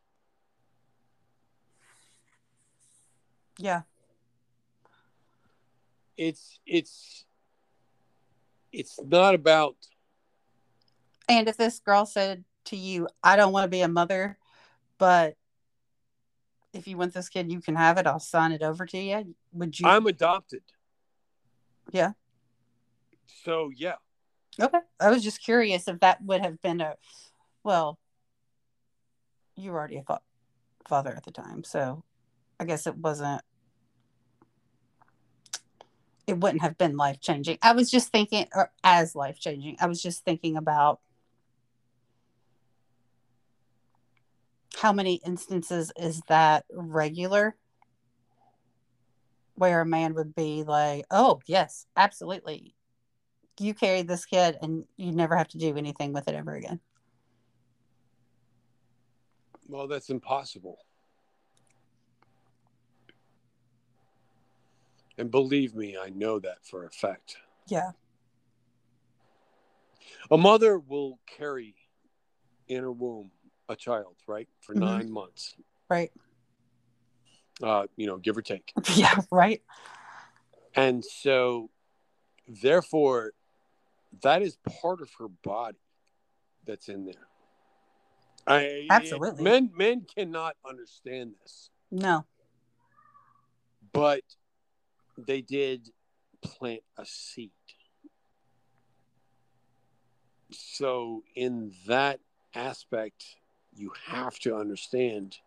Yeah. 3.57 3.83
It's 6.19 6.59
it's 6.67 7.25
it's 8.73 8.99
not 9.03 9.35
about 9.35 9.77
And 11.29 11.49
if 11.49 11.57
this 11.57 11.79
girl 11.79 12.05
said 12.05 12.45
to 12.67 12.77
you, 12.77 13.09
I 13.23 13.37
don't 13.37 13.53
want 13.53 13.65
to 13.65 13.69
be 13.69 13.81
a 13.83 13.89
mother, 13.89 14.37
but 14.99 15.37
if 16.75 16.87
you 16.87 16.99
want 16.99 17.15
this 17.15 17.29
kid, 17.29 17.51
you 17.51 17.61
can 17.61 17.77
have 17.77 17.97
it. 17.99 18.07
I'll 18.07 18.19
sign 18.19 18.53
it 18.53 18.63
over 18.63 18.85
to 18.85 18.99
you. 18.99 19.35
Would 19.53 19.79
you? 19.79 19.89
I'm 19.89 20.07
adopted. 20.07 20.63
Yeah. 21.93 22.13
So 23.45 23.71
yeah, 23.75 23.95
Okay. 24.61 24.81
I 24.99 25.11
was 25.11 25.23
just 25.23 25.41
curious 25.43 25.87
if 25.87 26.01
that 26.01 26.23
would 26.25 26.41
have 26.41 26.61
been 26.61 26.81
a, 26.81 26.97
well, 27.63 27.99
you 29.55 29.71
were 29.71 29.79
already 29.79 29.99
a 29.99 30.03
fa- 30.03 30.21
father 30.87 31.15
at 31.15 31.25
the 31.25 31.31
time. 31.31 31.63
So 31.65 32.03
I 32.59 32.65
guess 32.65 32.87
it 32.87 32.97
wasn't, 32.97 33.43
it 36.29 36.39
wouldn't 36.39 36.63
have 36.63 36.79
been 36.79 36.97
life 36.97 37.21
changing. 37.21 37.59
I 37.63 37.73
was 37.73 37.91
just 37.91 38.11
thinking, 38.11 38.47
or 38.55 38.71
as 38.85 39.17
life 39.17 39.41
changing, 39.41 39.77
I 39.81 39.87
was 39.87 40.01
just 40.01 40.25
thinking 40.25 40.57
about 40.57 41.01
how 44.77 44.93
many 44.93 45.15
instances 45.27 45.91
is 45.97 46.21
that 46.29 46.65
regular 46.71 47.57
where 49.55 49.81
a 49.81 49.87
man 49.87 50.15
would 50.15 50.37
be 50.37 50.63
like, 50.63 51.05
oh, 51.11 51.41
yes, 51.47 51.87
absolutely 51.97 52.77
you 53.61 53.75
carry 53.75 54.03
this 54.03 54.25
kid 54.25 54.57
and 54.63 54.85
you 54.97 55.13
never 55.13 55.37
have 55.37 55.49
to 55.49 55.59
do 55.59 55.77
anything 55.77 56.13
with 56.13 56.29
it 56.29 56.35
ever 56.35 56.55
again. 56.55 56.81
well, 59.69 59.87
that's 59.87 60.11
impossible. 60.11 60.79
And 65.19 65.31
believe 65.33 65.75
me, 65.75 65.97
I 66.01 66.11
know 66.11 66.39
that 66.39 66.65
for 66.65 66.85
a 66.87 66.91
fact. 66.91 67.37
Yeah. 67.67 67.91
A 70.31 70.39
mother 70.39 70.79
will 70.79 71.19
carry 71.27 71.75
in 72.69 72.83
her 72.83 72.93
womb 72.93 73.33
a 73.69 73.75
child, 73.77 74.15
right, 74.27 74.49
for 74.61 74.75
Mhm. 74.75 74.81
nine 74.81 75.11
months. 75.11 75.57
Right. 75.91 76.13
Uh, 77.63 77.89
you 77.97 78.07
know, 78.07 78.17
give 78.17 78.37
or 78.39 78.43
take. 78.43 78.73
Yeah. 78.97 79.21
Right. 79.31 79.63
And 80.75 81.05
so, 81.05 81.71
therefore, 82.47 83.33
that 84.23 84.43
is 84.43 84.57
part 84.81 85.03
of 85.03 85.13
her 85.15 85.29
body 85.29 85.79
that's 86.65 86.89
in 86.89 87.05
there. 87.05 87.27
I, 88.47 88.87
Absolutely. 88.89 89.43
Men 89.43 89.73
men 89.75 90.03
cannot 90.15 90.57
understand 90.67 91.35
this, 91.43 91.71
No. 91.91 92.25
but 93.93 94.23
they 95.27 95.41
did 95.43 95.91
plant 96.43 96.83
a 96.97 97.05
seed. 97.05 97.51
So, 100.51 101.25
in 101.35 101.73
that 101.87 102.21
aspect, 102.55 103.25
you 103.77 103.93
have 104.07 104.39
to 104.41 104.57
understand 104.57 105.39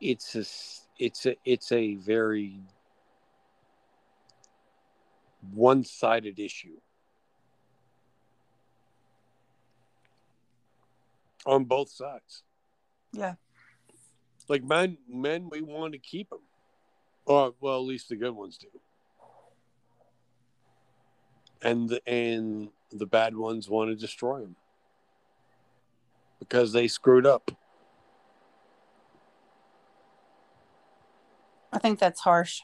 it's 0.00 0.34
a 0.34 0.44
it's 0.98 1.26
a 1.26 1.36
it's 1.44 1.72
a 1.72 1.94
very 1.96 2.54
one-sided 5.52 6.38
issue 6.38 6.78
on 11.46 11.64
both 11.64 11.90
sides 11.90 12.42
Yeah. 13.12 13.34
Like 14.50 14.64
men 14.64 14.98
men 15.08 15.48
we 15.48 15.62
want 15.62 15.92
to 15.92 15.98
keep 15.98 16.28
them 16.28 16.40
or 17.24 17.54
well 17.60 17.76
at 17.76 17.86
least 17.86 18.08
the 18.10 18.16
good 18.16 18.34
ones 18.34 18.58
do 18.58 18.66
and 21.62 21.88
the, 21.88 22.08
and 22.08 22.68
the 22.90 23.06
bad 23.06 23.36
ones 23.36 23.68
want 23.68 23.88
to 23.88 23.96
destroy 23.96 24.40
them 24.40 24.56
because 26.40 26.72
they 26.72 26.88
screwed 26.88 27.26
up 27.26 27.50
I 31.72 31.78
think 31.78 31.98
that's 31.98 32.20
harsh. 32.20 32.62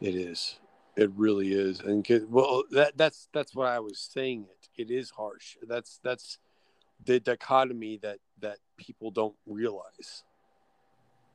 It 0.00 0.14
is. 0.14 0.58
It 0.96 1.10
really 1.16 1.52
is. 1.52 1.80
And 1.80 2.06
well, 2.28 2.64
that 2.70 2.96
that's 2.96 3.28
that's 3.32 3.54
what 3.54 3.68
I 3.68 3.80
was 3.80 3.98
saying. 3.98 4.46
It 4.76 4.88
it 4.88 4.94
is 4.94 5.10
harsh. 5.10 5.56
That's 5.66 6.00
that's 6.02 6.38
the 7.04 7.20
dichotomy 7.20 7.98
that 8.02 8.18
that 8.40 8.58
people 8.78 9.10
don't 9.10 9.36
realize. 9.46 10.24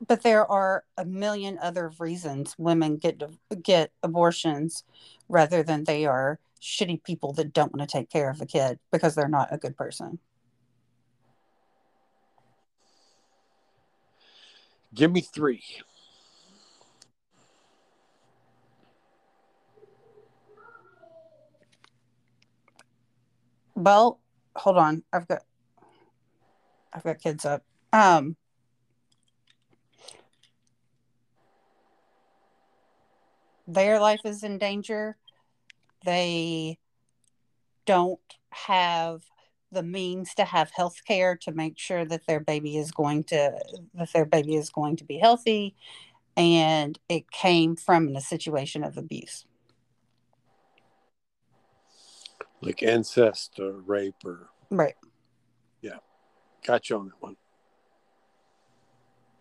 But 0.06 0.24
there 0.24 0.50
are 0.52 0.84
a 0.98 1.06
million 1.06 1.60
other 1.62 1.92
reasons 2.00 2.56
women 2.58 2.98
get 2.98 3.22
get 3.62 3.92
abortions 4.02 4.84
rather 5.30 5.62
than 5.64 5.84
they 5.84 6.06
are 6.06 6.40
shitty 6.62 7.04
people 7.04 7.34
that 7.34 7.54
don't 7.54 7.74
want 7.76 7.88
to 7.88 7.98
take 7.98 8.10
care 8.10 8.30
of 8.30 8.42
a 8.42 8.46
kid 8.46 8.80
because 8.92 9.16
they're 9.16 9.28
not 9.28 9.50
a 9.52 9.58
good 9.58 9.78
person. 9.78 10.20
Give 14.94 15.12
me 15.12 15.22
three. 15.22 15.64
Well, 23.76 24.20
hold 24.56 24.78
on. 24.78 25.04
I've 25.12 25.28
got 25.28 25.44
I've 26.94 27.04
got 27.04 27.20
kids 27.20 27.46
up. 27.46 27.64
Um 27.92 28.36
their 33.68 34.00
life 34.00 34.22
is 34.26 34.44
in 34.44 34.58
danger. 34.58 35.18
They 36.06 36.78
don't 37.86 38.20
have 38.52 39.24
the 39.72 39.84
means 39.84 40.34
to 40.36 40.46
have 40.46 40.72
health 40.76 41.02
care 41.06 41.36
to 41.36 41.52
make 41.52 41.78
sure 41.78 42.06
that 42.06 42.28
their 42.28 42.40
baby 42.40 42.78
is 42.78 42.92
going 42.92 43.24
to 43.24 43.60
that 43.96 44.14
their 44.14 44.26
baby 44.26 44.56
is 44.56 44.70
going 44.70 44.96
to 44.98 45.04
be 45.04 45.18
healthy 45.18 45.76
and 46.38 47.00
it 47.10 47.30
came 47.32 47.76
from 47.76 48.16
a 48.16 48.22
situation 48.22 48.84
of 48.84 48.98
abuse. 48.98 49.46
Like 52.62 52.84
incest 52.84 53.60
or 53.60 53.74
rape 53.74 54.24
or 54.24 54.50
Right. 54.70 54.96
Got 56.64 56.90
you 56.90 56.98
on 56.98 57.06
that 57.06 57.22
one. 57.22 57.36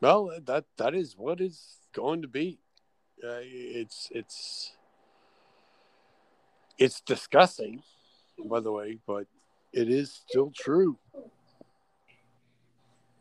Well, 0.01 0.33
that 0.47 0.65
that 0.79 0.95
is 0.95 1.17
what 1.17 1.41
is 1.41 1.77
going 1.93 2.23
to 2.23 2.29
be. 2.29 2.59
Uh, 3.23 3.39
it's 3.43 4.09
it's 4.11 4.73
it's 6.79 7.01
disgusting, 7.01 7.83
by 8.45 8.61
the 8.61 8.73
way, 8.73 8.99
but 9.07 9.27
it 9.73 9.89
is 9.89 10.13
still 10.13 10.51
true. 10.55 10.99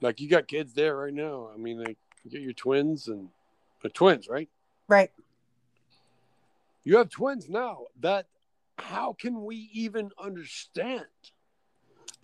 Like 0.02 0.20
you 0.20 0.28
got 0.28 0.48
kids 0.48 0.74
there 0.74 0.96
right 0.98 1.14
now. 1.14 1.50
I 1.54 1.58
mean, 1.58 1.84
like 1.84 1.98
you 2.24 2.32
get 2.32 2.42
your 2.42 2.54
twins 2.54 3.08
and 3.08 3.30
the 3.84 3.90
twins, 3.90 4.28
right? 4.28 4.50
Right. 4.88 5.12
You 6.84 6.98
have 6.98 7.10
twins 7.10 7.48
now. 7.48 7.86
That 8.00 8.26
how 8.80 9.14
can 9.14 9.46
we 9.46 9.70
even 9.74 10.10
understand? 10.20 11.06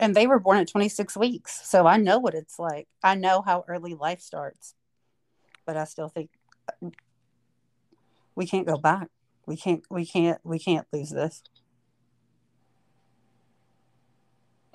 And 0.00 0.14
they 0.14 0.26
were 0.26 0.38
born 0.38 0.58
at 0.58 0.68
26 0.68 1.16
weeks. 1.16 1.60
So 1.68 1.86
i 1.86 1.96
know 1.96 2.18
what 2.18 2.34
it's 2.34 2.58
like. 2.58 2.88
I 3.02 3.14
know 3.14 3.42
how 3.42 3.64
early 3.68 3.94
life 3.94 4.20
starts. 4.20 4.74
But 5.66 5.76
i 5.76 5.84
still 5.84 6.08
think 6.08 6.30
we 8.34 8.46
can't 8.46 8.66
go 8.66 8.78
back. 8.78 9.08
We 9.46 9.56
can't 9.56 9.82
we 9.90 10.06
can't 10.06 10.38
we 10.44 10.58
can't 10.58 10.86
lose 10.92 11.10
this. 11.10 11.42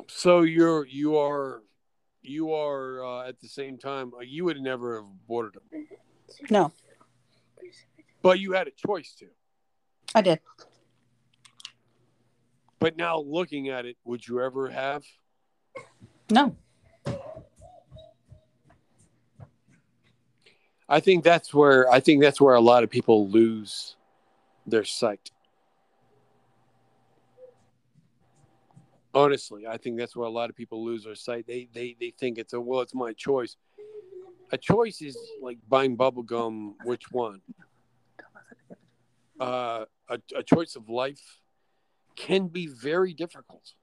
So 0.08 0.42
you're 0.42 0.86
you 0.86 1.18
are 1.18 1.64
you 2.22 2.54
are 2.54 3.04
uh, 3.04 3.28
at 3.28 3.40
the 3.40 3.48
same 3.48 3.78
time 3.78 4.12
uh, 4.16 4.22
you 4.22 4.46
would 4.46 4.60
never 4.60 4.96
have 4.96 5.06
aborted 5.06 5.62
them, 5.72 5.88
no. 6.50 6.72
But 8.22 8.40
you 8.40 8.54
had 8.54 8.68
a 8.68 8.72
choice 8.72 9.14
to. 9.20 9.28
i 10.16 10.22
did 10.22 10.40
But 12.84 12.98
now 12.98 13.18
looking 13.18 13.70
at 13.70 13.86
it, 13.86 13.96
would 14.04 14.28
you 14.28 14.42
ever 14.42 14.68
have? 14.68 15.06
No. 16.30 16.54
I 20.90 21.00
think 21.00 21.24
that's 21.24 21.54
where 21.54 21.90
I 21.90 22.02
think 22.02 22.22
that's 22.22 22.42
where 22.42 22.56
a 22.56 22.60
lot 22.60 22.84
of 22.84 22.90
people 22.90 23.30
lose 23.30 23.96
their 24.68 24.84
sight. 24.84 25.32
Honestly, 29.14 29.66
I 29.66 29.78
think 29.78 29.98
that's 29.98 30.14
where 30.14 30.28
a 30.28 30.30
lot 30.30 30.50
of 30.50 30.56
people 30.58 30.84
lose 30.84 31.06
their 31.06 31.16
sight. 31.16 31.48
They 31.48 31.70
they 31.74 31.96
they 31.98 32.10
think 32.10 32.38
it's 32.38 32.52
a 32.52 32.60
well, 32.60 32.82
it's 32.82 32.94
my 32.94 33.14
choice. 33.14 33.56
A 34.52 34.58
choice 34.58 35.02
is 35.02 35.18
like 35.42 35.58
buying 35.70 35.96
bubble 35.96 36.24
gum. 36.24 36.76
Which 36.84 37.10
one? 37.14 37.40
Uh, 39.40 39.86
a, 40.10 40.20
a 40.36 40.44
choice 40.44 40.76
of 40.76 40.90
life 40.90 41.43
can 42.16 42.48
be 42.48 42.68
very 42.68 43.14
difficult. 43.14 43.74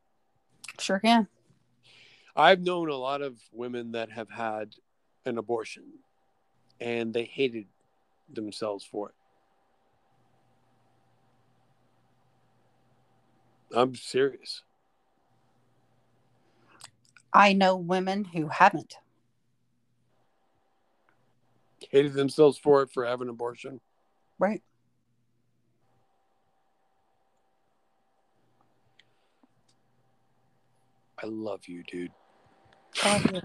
Sure 0.79 0.99
can. 0.99 1.29
I've 2.37 2.61
known 2.61 2.89
a 2.89 2.97
lot 2.97 3.23
of 3.23 3.41
women 3.53 3.93
that 3.93 4.11
have 4.13 4.31
had 4.31 4.75
an 5.25 5.39
abortion 5.39 5.85
and 6.81 7.13
they 7.13 7.25
hated 7.25 7.67
themselves 8.33 8.85
for 8.85 9.11
it. 9.11 9.15
I'm 13.77 13.95
serious. 13.95 14.63
I 17.33 17.53
know 17.53 17.77
women 17.77 18.25
who 18.25 18.49
haven't. 18.49 18.97
Hated 21.91 22.15
themselves 22.15 22.59
for 22.59 22.83
it 22.83 22.91
for 22.93 23.05
having 23.05 23.29
an 23.29 23.35
abortion. 23.35 23.81
Right. 24.39 24.63
I 31.23 31.27
love 31.27 31.67
you, 31.67 31.83
dude. 31.85 32.13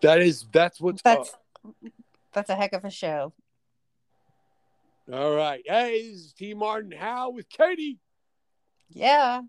That 0.00 0.20
is 0.20 0.46
that's 0.52 0.80
what's 0.80 1.02
that's 1.02 1.34
up. 1.64 1.74
that's 2.32 2.50
a 2.50 2.54
heck 2.54 2.72
of 2.72 2.84
a 2.84 2.90
show. 2.90 3.32
All 5.12 5.34
right. 5.34 5.62
Hey, 5.66 6.10
this 6.10 6.20
is 6.20 6.32
T 6.34 6.54
Martin 6.54 6.92
Howe 6.92 7.30
with 7.30 7.48
Katie. 7.48 7.98
Yeah. 8.90 9.42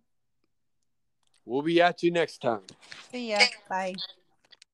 We'll 1.46 1.62
be 1.62 1.82
at 1.82 2.02
you 2.04 2.12
next 2.12 2.42
time. 2.42 2.62
See 3.12 3.32
ya. 3.32 3.40
Bye. 3.70 3.96